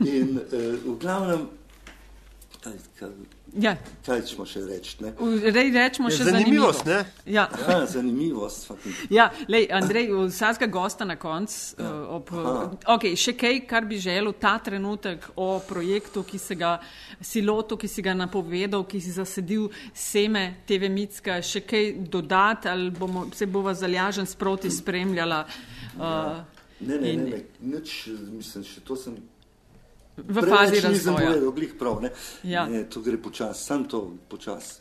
[0.05, 1.47] In uh, v glavnem,
[2.61, 3.09] kaj, kaj,
[3.55, 3.75] Ja.
[4.05, 4.95] Kaj ćemo še reči?
[5.53, 6.87] Rej, rečemo še zanimivost.
[7.25, 7.45] Ja.
[7.67, 8.71] Ja, zanimivost.
[9.13, 11.57] Ja, lej, Andrej, vsakega gosta na koncu.
[11.77, 11.91] Ja.
[12.17, 16.79] Uh, okay, še kaj, kar bi želel ta trenutek o projektu, ki se ga
[17.21, 22.71] si lotil, ki si ga napovedal, ki si zasedil seme TV Mitska, še kaj dodati
[22.71, 25.43] ali bomo, se bova zaljažen sproti spremljala?
[25.93, 26.41] Uh, ja.
[26.83, 29.15] Ne, ne, in, ne, ne, nič, mislim, še to sem
[30.17, 31.31] v fazi razvoja.
[31.31, 32.09] Povedal, glih prav, ne?
[32.43, 32.65] Ja.
[32.69, 34.79] Ne, to gre počasi, sam to počasi.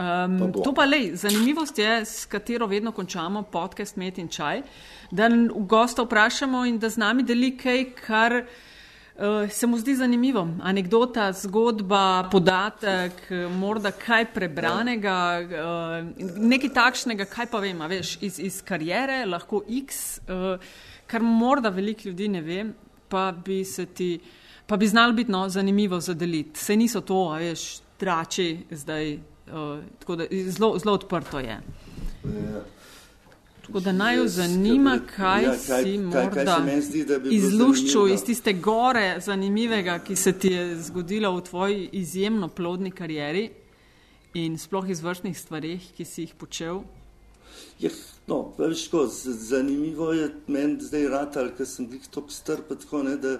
[0.00, 4.62] Um, pa to pa lej, zanimivost je, s katero vedno končamo podcast Met in čaj,
[5.10, 5.28] da
[5.68, 10.46] gosta vprašamo in da z nami deli kaj, kar uh, se mu zdi zanimivo.
[10.62, 13.26] Anekdota, zgodba, podatek,
[13.58, 20.20] morda kaj prebranega, uh, nekaj takšnega, kaj pa vem, veš, iz, iz karijere, lahko X,
[20.30, 20.56] uh,
[21.06, 22.64] kar morda veliko ljudi ne ve,
[23.10, 24.20] pa bi se ti.
[24.66, 26.60] Pa bi znalo biti no, zanimivo za deliti.
[26.60, 31.60] Se niso to, veš, trači zdaj, uh, tako da zelo, zelo odprto je.
[32.24, 32.62] Ja.
[33.66, 36.56] Tako da naj jo zanima, kaj, ja, kaj si morda
[37.30, 43.44] izluščil iz tiste gore zanimivega, ki se ti je zgodila v tvoji izjemno plodni karieri
[44.34, 46.82] in sploh izvršnih stvarih, ki si jih počel.
[47.80, 47.90] Ja,
[48.26, 53.16] no, veš, ko, zanimivo je meni zdaj ratal, ker sem jih tako strpel, tako ne,
[53.16, 53.38] da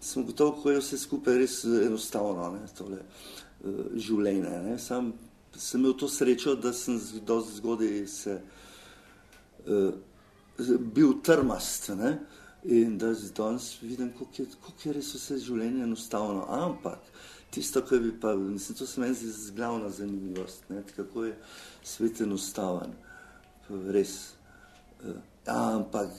[0.00, 4.56] sem gotovo, kako je vse skupaj res eh, enostavno, ne, tole uh, življenje.
[4.66, 4.78] Ne.
[4.78, 5.12] Sam
[5.56, 8.38] sem imel to srečo, da sem dosti zgodaj se
[9.66, 9.92] uh,
[10.94, 12.16] bil trmast ne,
[12.64, 16.46] in da zdaj danes vidim, kako je, koliko je res vse življenje enostavno.
[16.48, 17.12] Ampak
[17.52, 21.38] tisto, kar bi pa, mislim, to se meni zdi glavna zanimivost, ne, kako je
[21.84, 22.94] svet enostaven.
[23.92, 24.34] Res.
[25.02, 26.10] Uh, ampak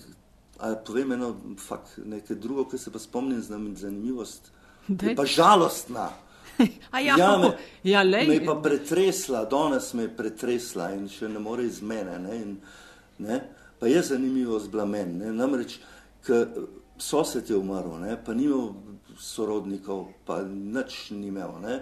[0.64, 4.52] Ali povem eno, fakt, nekaj drugo, ki se pa spomnim, znam zanimivost.
[4.88, 6.10] Je pa žalostna.
[6.94, 7.50] ja, ja, me,
[7.84, 12.20] ja, me je pa pretresla, danes me je pretresla in še ne more iz mene.
[12.22, 12.56] Ne, in,
[13.26, 13.42] ne,
[13.80, 15.18] pa je zanimivo zblamen.
[15.20, 15.80] Ne, namreč,
[16.24, 16.46] ker
[17.02, 18.70] sosed je umrl, ne, pa ni imel
[19.20, 21.58] sorodnikov, pa nič ni imel.
[21.64, 21.82] Ne,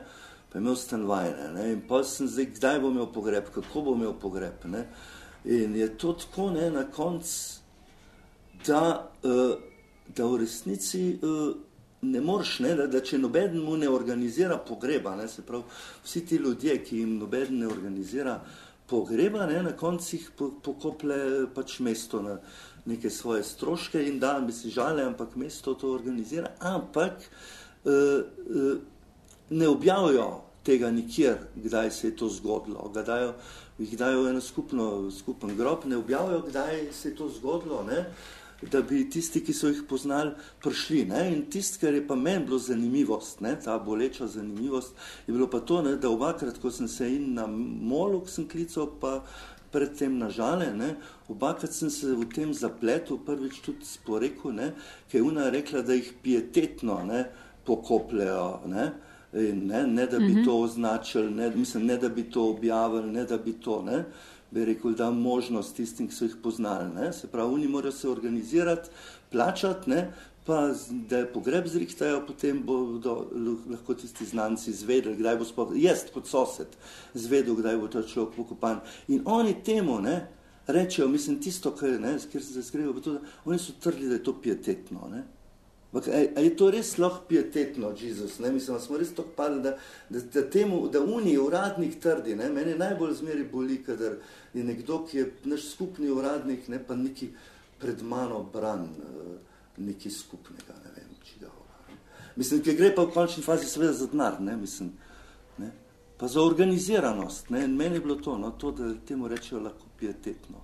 [0.49, 1.67] pa je imel stanovanje.
[1.73, 4.65] In pa sem zdaj, kdaj bo imel pogreb, kako bo imel pogreb.
[4.71, 4.87] Ne,
[5.45, 7.59] in je to tako, ne, na koncu,
[8.67, 9.53] da, uh,
[10.15, 11.19] da v resnici.
[11.21, 11.55] Uh,
[12.01, 15.63] ne moreš, ne, da, da če noben mu ne organizira pogreba, ne, se pravi,
[16.03, 18.39] vsi ti ljudje, ki jim noben ne organizira
[18.89, 21.17] pogreba, ne, na koncih po, pokople
[21.55, 22.39] pač mesto na
[22.89, 28.79] neke svoje stroške in da bi si žale, ampak mesto to organizira, ampak uh, uh,
[29.49, 33.31] ne objavijo tega nikjer, kdaj se je to zgodilo, kdaj
[33.81, 38.29] jih dajo eno skupno, skupen grob, ne objavijo, kdaj se je to zgodilo, ne, uh,
[38.69, 41.05] da bi tisti, ki so jih poznali, prišli.
[41.09, 41.23] Ne?
[41.33, 43.55] In tisto, kar je pa meni bilo zanimivost, ne?
[43.59, 44.93] ta boleča zanimivost,
[45.27, 45.95] je bilo pa to, ne?
[45.97, 49.21] da obakrat, ko sem se in na molu, sem klical, pa
[49.71, 50.95] predtem na žale, ne?
[51.29, 54.59] obakrat sem se v tem zapletu prvič tudi sporekel,
[55.09, 57.25] ker je una rekla, da jih pietetno ne?
[57.65, 58.67] pokopljajo.
[58.69, 58.91] Ne?
[59.33, 60.39] Ne, ne da bi uh mhm.
[60.39, 60.45] -huh.
[60.45, 63.81] to označili, ne, mislim, ne da bi to objavili, ne da bi to.
[63.81, 64.03] Ne
[64.51, 66.89] bi rekel, da možnost tistim, ki so jih poznali.
[66.95, 67.13] Ne?
[67.13, 68.89] Se pravi, oni morajo se organizirati,
[69.31, 70.11] plačati, ne?
[70.45, 70.73] pa
[71.09, 73.27] da je pogreb zrihtajajo, potem bodo
[73.69, 76.73] lahko tisti znanci izvedeli, kdaj bo sploh, jaz kot sosed,
[77.13, 78.79] izvedel, kdaj bo ta človek pokopan.
[79.07, 80.15] In oni temu ne,
[80.67, 85.07] rečejo, mislim, tisto, kar, ne, kjer se skrivajo, oni so trdili, da je to pietetno.
[85.11, 85.23] Ne?
[85.91, 88.39] Ampak je to res lahko pietetno, Jezus?
[88.39, 88.51] Ne?
[88.51, 89.73] Mislim, smo res tako padli, da,
[90.09, 92.35] da, da, temu, da Uniji uradnik trdi.
[92.35, 92.47] Ne?
[92.49, 94.15] Mene najbolj zmeri boli, kadar
[94.53, 97.33] je nekdo, ki je naš skupni uradnik, ne pa neki
[97.81, 99.35] pred mano bran, eh,
[99.83, 101.99] neki skupnega, ne vem, či ga ura.
[102.35, 104.55] Mislim, ki gre pa v končni fazi seveda za denar, ne?
[104.55, 104.93] Mislim,
[105.57, 105.73] ne?
[106.17, 107.49] pa za organiziranost.
[107.49, 107.67] Ne?
[107.67, 108.51] Meni je bilo to, no?
[108.51, 110.63] to, da temu rečejo lahko pietetno.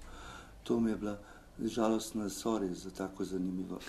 [0.64, 1.18] To mi je bilo
[1.66, 3.80] žalostno, sorry za tako zanimivo.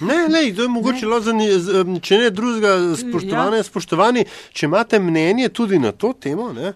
[0.00, 3.62] Ne, ne, to je mogoče lo zanimivo, če ne drugega, spoštovane, ja.
[3.62, 6.72] spoštovani, če imate mnenje tudi na to temo, ne,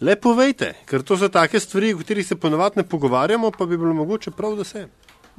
[0.00, 3.78] le povejte, ker to so take stvari, o katerih se ponovadi ne pogovarjamo, pa bi
[3.78, 4.88] bilo mogoče prav, da se.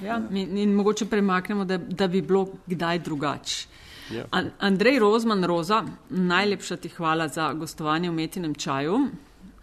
[0.02, 3.68] Ja, in, in mogoče premaknemo, da, da bi bilo kdaj drugače.
[4.12, 4.26] Ja.
[4.60, 9.00] Andrej Rozman, Roza, najlepša ti hvala za gostovanje v Metinem čaju.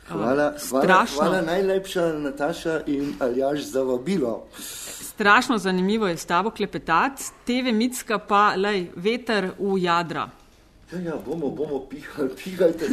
[0.09, 4.47] Hvala, hvala, hvala najlepša Nataša in Aljaš za vabilo.
[5.01, 10.29] Strašno zanimivo je s tabo klepetati, TV Mitska pa lej, veter v jadra.
[10.93, 12.89] Ja, ja, bomo, bomo pihali, pihajte,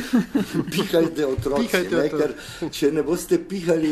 [0.72, 3.92] pihajte otroci, pihajte ne, ker če ne boste pihali,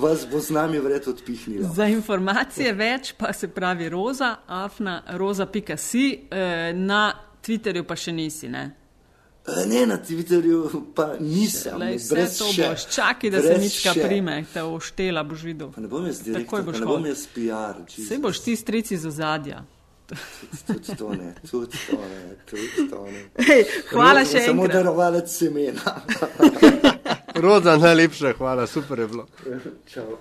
[0.00, 1.68] vas bo z nami vred odpihnilo.
[1.76, 7.02] Za informacije več pa se pravi roza, afna, roza.si, eh, na
[7.44, 8.70] Twitterju pa še nisi, ne?
[9.46, 11.78] Eh, ne, na Twitterju pa nisem.
[11.78, 12.68] Lej, brez to še.
[12.68, 15.72] boš, čakaj, da se nička prime, te oštela boš videl.
[15.74, 17.80] Pa ne bom jaz direktor, boš ne bom jaz PR.
[17.90, 19.64] Vse boš ti strici z ozadja.
[20.66, 23.22] Tudi to ne, tudi to ne, tudi to ne.
[23.40, 24.50] Hey, hvala še enkrat.
[24.52, 25.96] Samo darovalec semena.
[27.42, 29.26] Roza, najlepša hvala, super je bilo.
[29.90, 30.20] Čau.